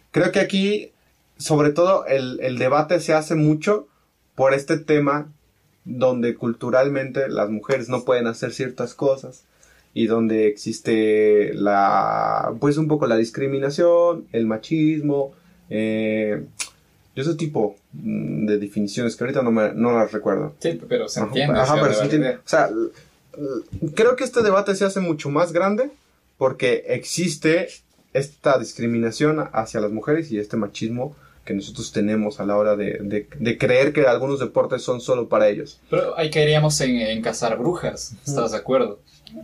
[0.09, 0.93] Creo que aquí,
[1.37, 3.87] sobre todo, el, el debate se hace mucho
[4.33, 5.31] por este tema
[5.83, 9.43] donde culturalmente las mujeres no pueden hacer ciertas cosas
[9.95, 15.31] y donde existe la, pues un poco la discriminación, el machismo,
[15.69, 16.43] eh,
[17.15, 20.53] y ese tipo mm, de definiciones que ahorita no, me, no las recuerdo.
[20.59, 21.57] Sí, pero se entiende.
[21.57, 22.35] ajá, pero se entiende.
[22.35, 22.69] O sea,
[23.95, 25.89] creo que este debate se hace mucho más grande
[26.37, 27.69] porque existe
[28.11, 31.15] esta discriminación hacia las mujeres y este machismo
[31.45, 35.29] que nosotros tenemos a la hora de, de- de creer que algunos deportes son solo
[35.29, 35.79] para ellos.
[35.89, 38.99] Pero ahí caeríamos en, en cazar brujas, ¿estás de acuerdo?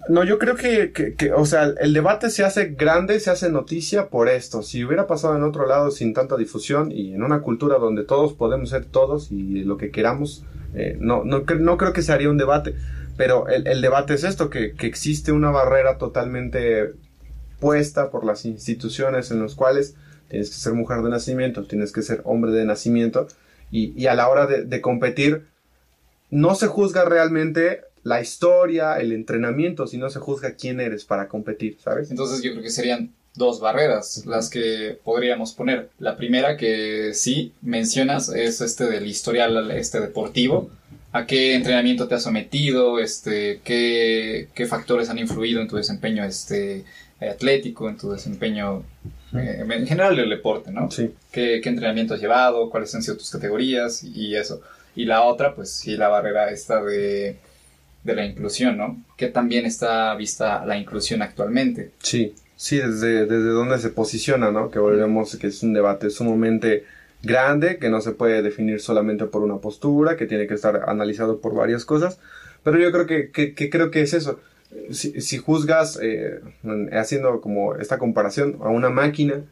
[0.09, 3.49] No, yo creo que, que- que, o sea, el debate se hace grande, se hace
[3.51, 4.63] noticia por esto.
[4.63, 8.33] Si hubiera pasado en otro lado sin tanta difusión y en una cultura donde todos
[8.33, 10.43] podemos ser todos y lo que queramos,
[10.73, 12.75] eh, no, no, no creo que se haría un debate.
[13.17, 16.93] Pero el, el debate es esto, que, que existe una barrera totalmente
[17.59, 19.95] puesta por las instituciones en las cuales
[20.31, 23.27] tienes que ser mujer de nacimiento, tienes que ser hombre de nacimiento
[23.69, 25.45] y, y a la hora de, de competir
[26.29, 31.77] no se juzga realmente la historia, el entrenamiento, sino se juzga quién eres para competir,
[31.83, 32.09] ¿sabes?
[32.09, 35.89] Entonces yo creo que serían dos barreras las que podríamos poner.
[35.99, 40.71] La primera que sí mencionas es este del historial este deportivo.
[41.11, 42.99] ¿A qué entrenamiento te has sometido?
[42.99, 46.85] Este, ¿qué, qué factores han influido en tu desempeño este,
[47.19, 48.83] atlético, en tu desempeño
[49.33, 50.89] eh, en general del deporte, ¿no?
[50.91, 51.13] Sí.
[51.31, 52.69] ¿Qué, qué entrenamiento has llevado?
[52.69, 54.03] ¿Cuáles han sido tus categorías?
[54.03, 54.61] Y eso.
[54.95, 57.37] Y la otra, pues sí, la barrera esta de,
[58.03, 59.01] de la inclusión, ¿no?
[59.15, 61.91] Que también está vista la inclusión actualmente.
[61.99, 64.69] Sí, sí, desde, desde dónde se posiciona, ¿no?
[64.69, 66.83] Que volvemos, que es un debate sumamente
[67.23, 71.39] grande, que no se puede definir solamente por una postura, que tiene que estar analizado
[71.39, 72.19] por varias cosas,
[72.63, 74.39] pero yo creo que, que, que creo que es eso.
[74.91, 76.41] Si, si juzgas, eh,
[76.93, 79.43] haciendo como esta comparación a una máquina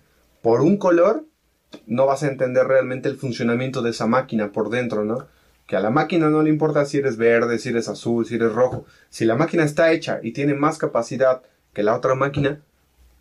[0.41, 1.25] por un color,
[1.85, 5.27] no vas a entender realmente el funcionamiento de esa máquina por dentro, ¿no?
[5.67, 8.53] Que a la máquina no le importa si eres verde, si eres azul, si eres
[8.53, 8.85] rojo.
[9.09, 11.43] Si la máquina está hecha y tiene más capacidad
[11.73, 12.59] que la otra máquina,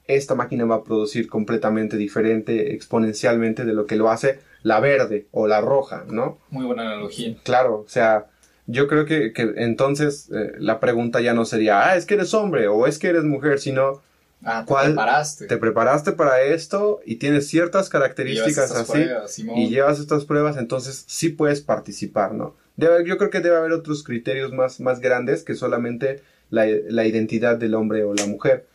[0.07, 5.27] esta máquina va a producir completamente diferente, exponencialmente de lo que lo hace la verde
[5.31, 6.39] o la roja, ¿no?
[6.51, 7.37] Muy buena analogía.
[7.45, 8.27] Claro, o sea,
[8.69, 12.33] yo creo que, que entonces eh, la pregunta ya no sería, ah, es que eres
[12.35, 14.01] hombre o es que eres mujer, sino
[14.45, 15.47] Ah, te ¿Cuál- preparaste.
[15.49, 21.03] te preparaste para esto y tienes ciertas características así pruebas, y llevas estas pruebas, entonces
[21.09, 22.55] sí puedes participar, ¿no?
[22.77, 27.05] Debe- yo creo que debe haber otros criterios más, más grandes que solamente la, la
[27.05, 28.67] identidad del hombre o la mujer.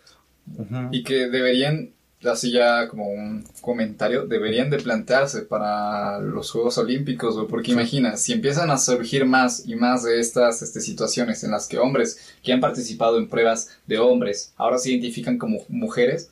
[0.91, 1.91] Y que deberían,
[2.25, 8.17] así ya como un comentario, deberían de plantearse para los Juegos Olímpicos, güey, porque imagina,
[8.17, 12.19] si empiezan a surgir más y más de estas este, situaciones en las que hombres
[12.41, 16.29] que han participado en pruebas de hombres ahora se identifican como mujeres,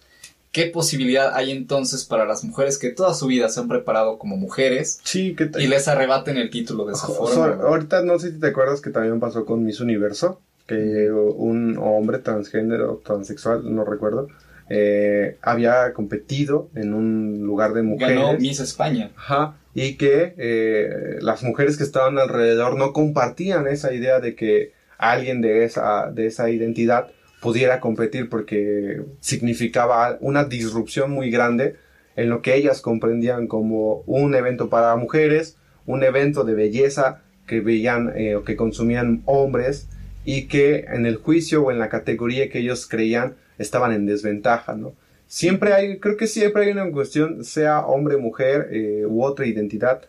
[0.51, 4.37] ¿qué posibilidad hay entonces para las mujeres que toda su vida se han preparado como
[4.37, 7.63] mujeres Sí, que y les arrebaten el título de esa forma?
[7.63, 12.19] ahorita no sé si te acuerdas que también pasó con Miss Universo, que un hombre
[12.19, 14.27] transgénero, transexual, no recuerdo,
[14.73, 18.15] eh, había competido en un lugar de mujeres.
[18.15, 19.11] Ganó Miss España.
[19.17, 24.71] Ajá, y que eh, las mujeres que estaban alrededor no compartían esa idea de que
[24.97, 27.07] alguien de esa, de esa identidad
[27.41, 31.75] pudiera competir porque significaba una disrupción muy grande
[32.15, 37.61] en lo que ellas comprendían como un evento para mujeres, un evento de belleza que
[37.61, 39.89] veían eh, o que consumían hombres
[40.25, 44.75] y que en el juicio o en la categoría que ellos creían estaban en desventaja,
[44.75, 44.93] ¿no?
[45.27, 50.01] Siempre hay, creo que siempre hay una cuestión, sea hombre, mujer eh, u otra identidad,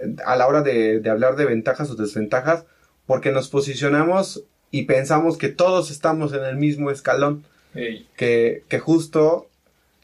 [0.00, 2.64] eh, a la hora de, de hablar de ventajas o desventajas,
[3.06, 7.44] porque nos posicionamos y pensamos que todos estamos en el mismo escalón,
[7.74, 9.48] que justo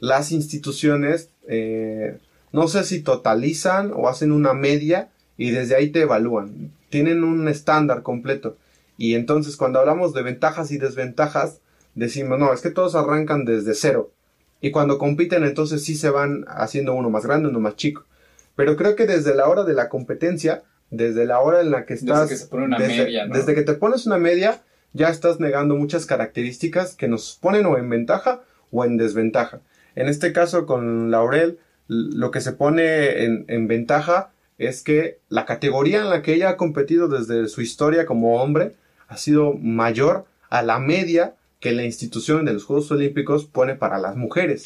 [0.00, 2.18] las instituciones, eh,
[2.52, 7.48] no sé si totalizan o hacen una media y desde ahí te evalúan, tienen un
[7.48, 8.56] estándar completo.
[8.98, 11.60] Y entonces cuando hablamos de ventajas y desventajas,
[11.94, 14.12] decimos, no, es que todos arrancan desde cero.
[14.60, 18.04] Y cuando compiten, entonces sí se van haciendo uno más grande, uno más chico.
[18.56, 21.94] Pero creo que desde la hora de la competencia, desde la hora en la que
[21.94, 22.28] Desde estás...
[22.28, 23.36] que se pone una desde, media, ¿no?
[23.36, 27.78] desde que te pones una media, ya estás negando muchas características que nos ponen o
[27.78, 28.42] en ventaja
[28.72, 29.60] o en desventaja.
[29.94, 35.46] En este caso, con Laurel, lo que se pone en, en ventaja es que la
[35.46, 38.74] categoría en la que ella ha competido desde su historia como hombre
[39.08, 43.98] ha sido mayor a la media que la institución de los Juegos Olímpicos pone para
[43.98, 44.62] las mujeres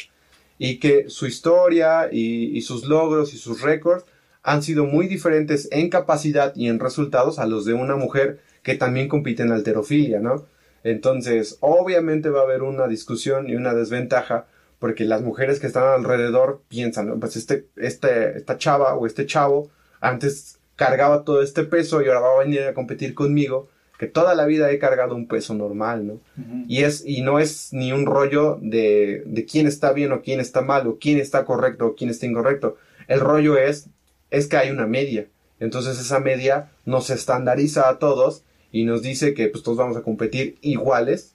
[0.58, 4.04] y que su historia y, y sus logros y sus récords
[4.42, 8.74] han sido muy diferentes en capacidad y en resultados a los de una mujer que
[8.74, 10.46] también compite en alterofilia, ¿no?
[10.84, 14.46] Entonces, obviamente va a haber una discusión y una desventaja
[14.78, 19.70] porque las mujeres que están alrededor piensan, pues este, este, esta chava o este chavo
[20.00, 23.68] antes cargaba todo este peso y ahora va a venir a competir conmigo,
[24.02, 26.20] que toda la vida he cargado un peso normal, ¿no?
[26.66, 30.40] Y, es, y no es ni un rollo de, de quién está bien o quién
[30.40, 32.76] está mal o quién está correcto o quién está incorrecto.
[33.06, 33.86] El rollo es,
[34.32, 35.28] es que hay una media.
[35.60, 38.42] Entonces esa media nos estandariza a todos
[38.72, 41.34] y nos dice que pues todos vamos a competir iguales,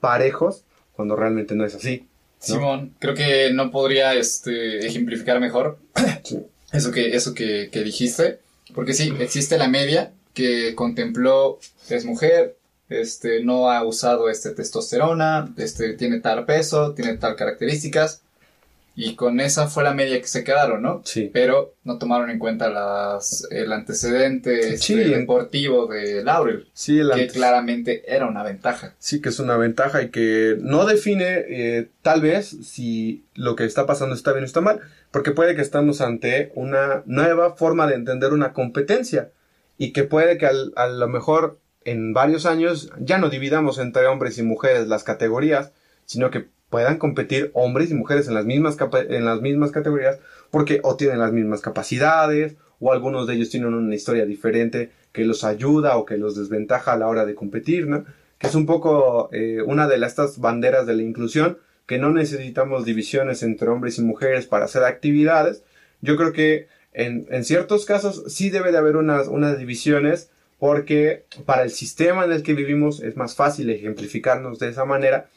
[0.00, 0.64] parejos,
[0.94, 1.98] cuando realmente no es así.
[1.98, 2.06] ¿no?
[2.54, 5.76] Simón, creo que no podría este, ejemplificar mejor
[6.24, 6.38] Sí.
[6.72, 8.38] eso que, eso que, que dijiste.
[8.74, 11.58] Porque sí, existe la media que contempló,
[11.90, 12.56] es mujer,
[12.88, 18.22] este, no ha usado este testosterona, este, tiene tal peso, tiene tal características.
[18.98, 21.02] Y con esa fue la media que se quedaron, ¿no?
[21.04, 21.30] Sí.
[21.30, 24.94] Pero no tomaron en cuenta las, el antecedente este, Sí.
[24.94, 28.94] deportivo de Laurel, Sí, el que antes- claramente era una ventaja.
[28.98, 33.66] sí que es una ventaja y que no define eh, tal vez si lo que
[33.66, 34.80] está pasando está bien o está mal,
[35.10, 39.30] porque puede que estamos ante una nueva forma de entender una competencia
[39.76, 44.06] y que puede que al- a lo mejor en varios años ya no dividamos entre
[44.06, 45.72] hombres y mujeres las categorías,
[46.04, 48.76] sino que puedan competir hombres y mujeres en las mismas
[49.08, 50.18] en las mismas categorías
[50.50, 55.24] porque o tienen las mismas capacidades o algunos de ellos tienen una historia diferente que
[55.24, 57.88] los ayuda o que los desventaja a la hora de competir.
[58.38, 62.84] Que es un poco eh, una de estas banderas de la inclusión, que no necesitamos
[62.84, 65.62] divisiones entre hombres y mujeres para hacer actividades.
[66.02, 71.24] Yo creo que en, en ciertos casos sí debe de haber unas, unas divisiones porque
[71.44, 75.28] para el sistema en el que vivimos es más fácil ejemplificarnos de esa manera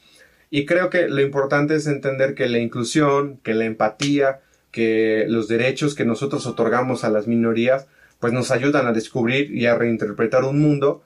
[0.50, 4.42] y creo que lo importante es entender que la inclusión, que la empatía,
[4.72, 7.88] que los derechos que nosotros otorgamos a las minorías,
[8.20, 11.04] pues nos ayudan a descubrir y a reinterpretar un mundo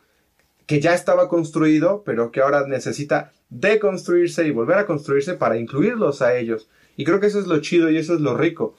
[0.65, 6.22] que ya estaba construido, pero que ahora necesita deconstruirse y volver a construirse para incluirlos
[6.22, 6.69] a ellos.
[6.95, 8.76] Y creo que eso es lo chido y eso es lo rico.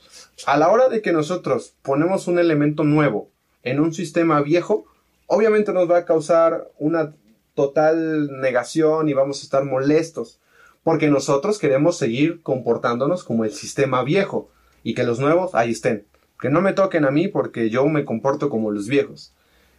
[0.46, 3.30] A la hora de que nosotros ponemos un elemento nuevo
[3.62, 4.86] en un sistema viejo,
[5.26, 7.12] obviamente nos va a causar una
[7.54, 10.40] total negación y vamos a estar molestos
[10.84, 14.50] porque nosotros queremos seguir comportándonos como el sistema viejo
[14.84, 16.06] y que los nuevos ahí estén.
[16.38, 19.32] Que no me toquen a mí porque yo me comporto como los viejos.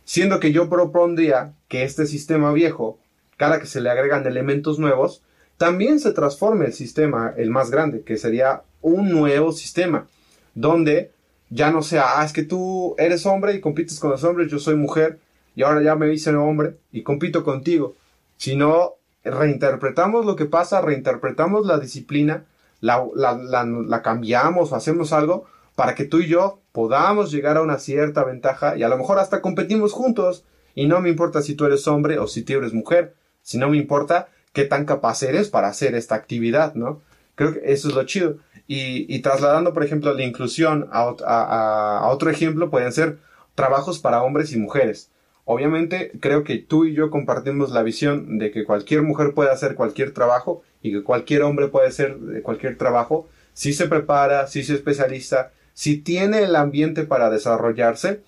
[0.03, 2.99] Siendo que yo propondría que este sistema viejo,
[3.37, 5.21] cada que se le agregan elementos nuevos,
[5.57, 10.07] también se transforme el sistema, el más grande, que sería un nuevo sistema,
[10.55, 11.11] donde
[11.49, 14.59] ya no sea, ah, es que tú eres hombre y compites con los hombres, yo
[14.59, 15.19] soy mujer
[15.55, 17.95] y ahora ya me hice hombre y compito contigo,
[18.37, 22.45] sino reinterpretamos lo que pasa, reinterpretamos la disciplina,
[22.81, 25.45] la, la, cambiamos o hacemos algo
[25.75, 29.17] para que tú y yo podamos llegar a una cierta ventaja y a lo mejor
[29.19, 30.43] hasta competimos juntos
[30.75, 33.69] y no me importa si tú eres hombre o si tú eres mujer, si no
[33.69, 37.01] me importa qué tan capaz eres para hacer esta actividad, ¿no?
[37.35, 38.37] Creo que eso es lo chido.
[38.67, 43.19] Y, trasladando, por ejemplo, la inclusión a, otro ejemplo, pueden ser
[43.53, 45.11] trabajos para hombres y mujeres.
[45.45, 49.75] Obviamente, creo que tú y yo compartimos la visión de que cualquier mujer puede hacer
[49.75, 54.73] cualquier trabajo y que cualquier hombre puede hacer cualquier trabajo si se prepara, si se
[54.73, 58.21] especializa, si tiene el ambiente para desarrollarse.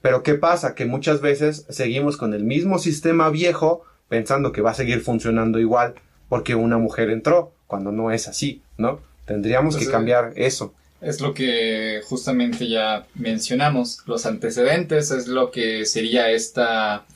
[0.00, 0.74] Pero ¿qué pasa?
[0.74, 5.58] Que muchas veces seguimos con el mismo sistema viejo pensando que va a seguir funcionando
[5.58, 5.94] igual
[6.30, 9.00] porque una mujer entró, cuando no es así, ¿no?
[9.26, 10.74] Tendríamos que cambiar eso.
[11.00, 17.06] Es lo que justamente ya mencionamos, los antecedentes es lo que sería esta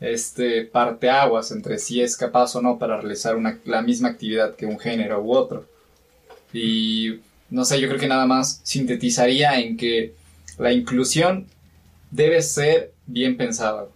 [0.00, 4.66] este parteaguas entre si es capaz o no para realizar una, la misma actividad que
[4.66, 5.66] un género u otro.
[6.52, 7.20] Y
[7.50, 10.14] no sé, yo creo que nada más sintetizaría en que
[10.58, 11.46] la inclusión
[12.10, 13.86] debe ser bien pensada.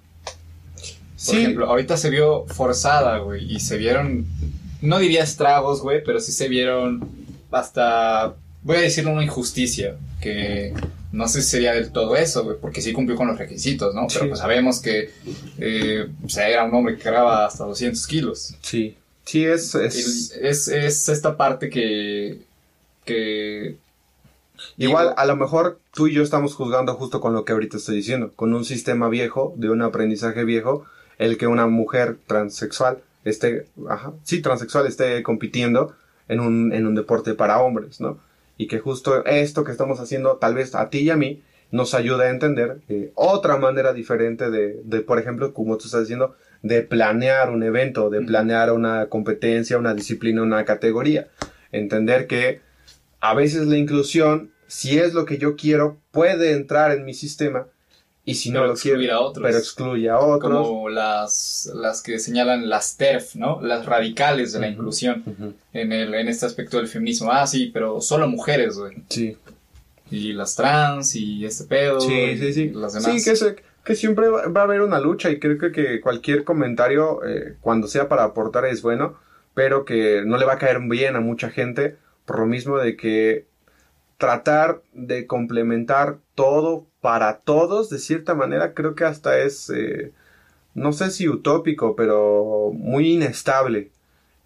[1.26, 4.26] Por ejemplo, ahorita se vio forzada, güey, y se vieron,
[4.80, 7.06] no diría estragos, güey, pero sí se vieron
[7.50, 10.74] hasta, voy a decir una injusticia, que
[11.12, 14.06] no sé si sería del todo eso, porque sí cumplió con los requisitos, ¿no?
[14.12, 15.10] Pero pues sabemos que,
[15.58, 18.54] eh, o sea, era un hombre que cargaba hasta 200 kilos.
[18.60, 19.74] Sí, sí, es...
[19.74, 22.42] Es, es, es esta parte que...
[23.04, 23.76] que
[24.76, 27.96] Igual, a lo mejor tú y yo estamos juzgando justo con lo que ahorita estoy
[27.96, 30.84] diciendo, con un sistema viejo, de un aprendizaje viejo,
[31.18, 35.94] el que una mujer transexual esté, ajá, sí, transexual esté compitiendo
[36.28, 38.18] en un, en un deporte para hombres, ¿no?
[38.60, 41.94] Y que justo esto que estamos haciendo, tal vez a ti y a mí, nos
[41.94, 46.36] ayuda a entender eh, otra manera diferente de, de, por ejemplo, como tú estás diciendo,
[46.60, 51.28] de planear un evento, de planear una competencia, una disciplina, una categoría.
[51.72, 52.60] Entender que
[53.20, 57.66] a veces la inclusión, si es lo que yo quiero, puede entrar en mi sistema,
[58.24, 59.42] y si no lo quiere, a otros.
[59.42, 60.66] pero excluye a otros.
[60.66, 63.60] Como las, las que señalan las TERF, ¿no?
[63.62, 67.32] Las radicales de la inclusión en, el, en este aspecto del feminismo.
[67.32, 68.98] Ah, sí, pero solo mujeres, güey.
[69.08, 69.36] Sí.
[70.10, 72.00] Y las trans y este pedo.
[72.00, 72.68] Sí, sí, sí.
[72.70, 73.22] Las demás.
[73.22, 77.24] Sí, que, que siempre va, a haber una lucha y creo que, que cualquier comentario,
[77.26, 79.18] eh, cuando sea para aportar, es bueno,
[79.54, 82.96] pero que no le va a caer bien a mucha gente por lo mismo de
[82.96, 83.46] que
[84.18, 90.10] tratar de complementar todo para todos, de cierta manera, creo que hasta es, eh,
[90.74, 93.90] no sé si utópico, pero muy inestable.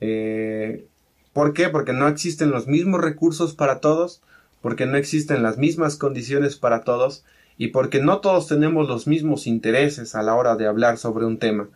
[0.00, 0.88] Eh,
[1.32, 1.68] ¿Por qué?
[1.68, 4.22] Porque no existen los mismos recursos para todos,
[4.60, 7.24] porque no existen las mismas condiciones para todos
[7.58, 11.38] y porque no todos tenemos los mismos intereses a la hora de hablar sobre un
[11.38, 11.68] tema.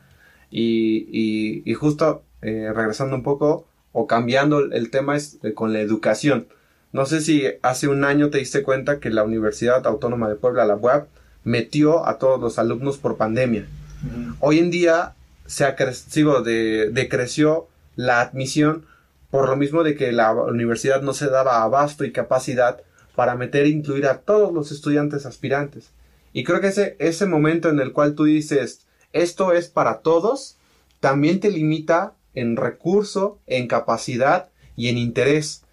[0.50, 6.48] Y, justo eh, regresando un poco o cambiando el tema es con la educación.
[6.92, 10.64] No sé si hace un año te diste cuenta que la Universidad Autónoma de Puebla,
[10.64, 11.08] la UAP,
[11.44, 13.66] metió a todos los alumnos por pandemia.
[14.40, 15.14] Hoy en día
[15.46, 18.86] se ha crecido, de, decreció la admisión
[19.30, 22.80] por lo mismo de que la universidad no se daba abasto y capacidad
[23.14, 25.90] para meter e incluir a todos los estudiantes aspirantes.
[26.32, 30.56] Y creo que ese, ese momento en el cual tú dices, esto es para todos,
[31.00, 35.64] también te limita en recurso, en capacidad y en interés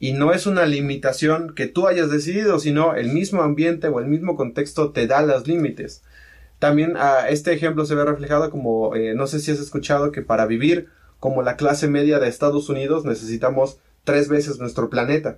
[0.00, 4.06] y no es una limitación que tú hayas decidido, sino el mismo ambiente o el
[4.06, 6.02] mismo contexto te da los límites.
[6.58, 10.22] También a este ejemplo se ve reflejado como, eh, no sé si has escuchado que
[10.22, 10.88] para vivir
[11.20, 15.36] como la clase media de Estados Unidos necesitamos tres veces nuestro planeta.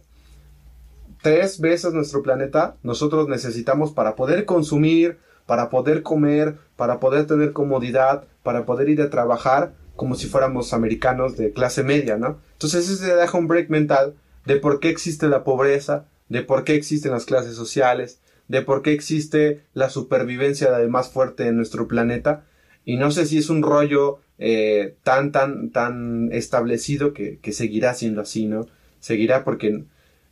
[1.23, 7.53] Tres veces nuestro planeta nosotros necesitamos para poder consumir, para poder comer, para poder tener
[7.53, 12.39] comodidad, para poder ir a trabajar como si fuéramos americanos de clase media, ¿no?
[12.53, 14.15] Entonces ese se deja un break mental
[14.45, 18.83] de por qué existe la pobreza, de por qué existen las clases sociales, de por
[18.83, 22.45] qué existe la supervivencia de más fuerte en nuestro planeta.
[22.85, 27.95] Y no sé si es un rollo eh, tan, tan, tan establecido que, que seguirá
[27.95, 28.67] siendo así, ¿no?
[28.99, 29.85] Seguirá porque,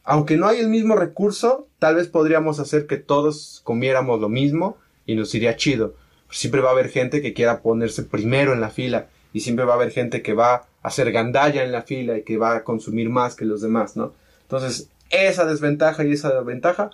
[0.02, 4.76] aunque no hay el mismo recurso, tal vez podríamos hacer que todos comiéramos lo mismo
[5.06, 5.94] y nos iría chido.
[6.30, 9.72] Siempre va a haber gente que quiera ponerse primero en la fila y siempre va
[9.72, 12.64] a haber gente que va a hacer gandalla en la fila y que va a
[12.64, 14.12] consumir más que los demás, ¿no?
[14.42, 16.90] Entonces, esa desventaja y esa ventaja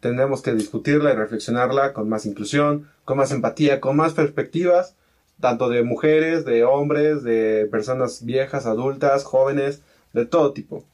[0.00, 4.94] tendremos que discutirla y reflexionarla con más inclusión, con más empatía, con más perspectivas,
[5.40, 9.82] tanto de mujeres, de hombres, de personas viejas, adultas, jóvenes,
[10.12, 10.84] de todo tipo.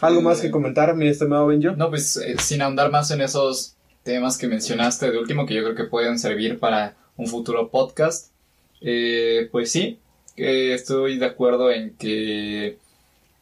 [0.00, 1.72] ¿Algo más que comentar, mi estimado Benjo?
[1.76, 5.62] No, pues eh, sin ahondar más en esos temas que mencionaste de último, que yo
[5.62, 8.30] creo que pueden servir para un futuro podcast.
[8.80, 9.98] Eh, pues sí,
[10.36, 12.78] estoy de acuerdo en que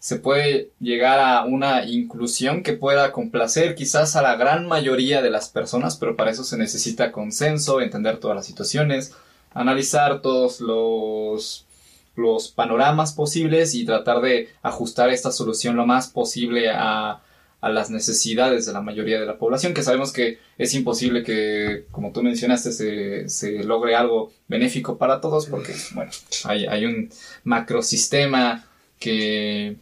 [0.04, 5.30] se puede llegar a una inclusión que pueda complacer quizás a la gran mayoría de
[5.30, 9.14] las personas, pero para eso se necesita consenso, entender todas las situaciones,
[9.54, 11.64] analizar todos los,
[12.16, 17.22] los panoramas posibles y tratar de ajustar esta solución lo más posible a,
[17.64, 21.86] a las necesidades de la mayoría de la población, que sabemos que es imposible que,
[21.90, 26.10] como tú mencionaste, se, se logre algo benéfico para todos, porque, bueno,
[26.44, 27.10] hay, hay un
[27.44, 28.64] macrosistema
[28.98, 29.76] que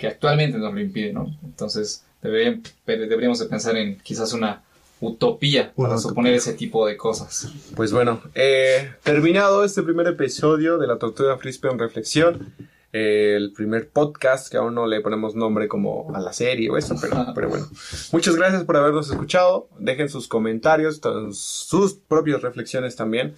[0.00, 1.26] que actualmente nos lo impide, ¿no?
[1.44, 4.62] Entonces deberíamos de pensar en quizás una
[5.00, 7.48] utopía para suponer ese tipo de cosas.
[7.76, 12.54] Pues bueno, eh, terminado este primer episodio de la Tortuga Frisbee en Reflexión,
[12.92, 16.96] el primer podcast que aún no le ponemos nombre como a la serie o eso,
[17.00, 17.66] pero, pero bueno.
[18.12, 19.68] Muchas gracias por habernos escuchado.
[19.78, 21.00] Dejen sus comentarios,
[21.32, 23.34] sus propias reflexiones también.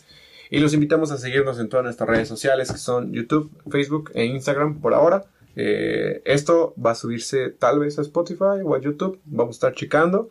[0.51, 4.27] Y los invitamos a seguirnos en todas nuestras redes sociales que son YouTube, Facebook e
[4.27, 5.25] Instagram por ahora.
[5.57, 9.21] Eh, esto va a subirse tal vez a Spotify o a YouTube.
[9.25, 10.31] Vamos a estar checando.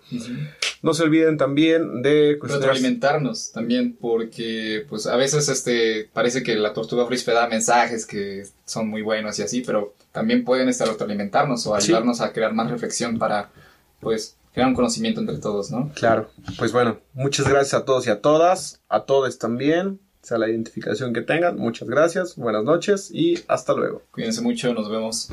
[0.82, 2.40] No se olviden también de
[2.70, 8.45] alimentarnos también, porque pues a veces este parece que la tortuga frisbee da mensajes que
[8.66, 12.72] son muy buenos y así, pero también pueden estar autoalimentarnos o ayudarnos a crear más
[12.72, 13.52] reflexión para
[13.99, 15.91] pues crear un conocimiento entre todos, ¿no?
[15.94, 16.30] Claro.
[16.58, 21.14] Pues bueno, muchas gracias a todos y a todas, a todos también sea la identificación
[21.14, 21.58] que tengan.
[21.58, 24.03] Muchas gracias, buenas noches y hasta luego.
[24.12, 25.30] Cuídense mucho, nos vemos.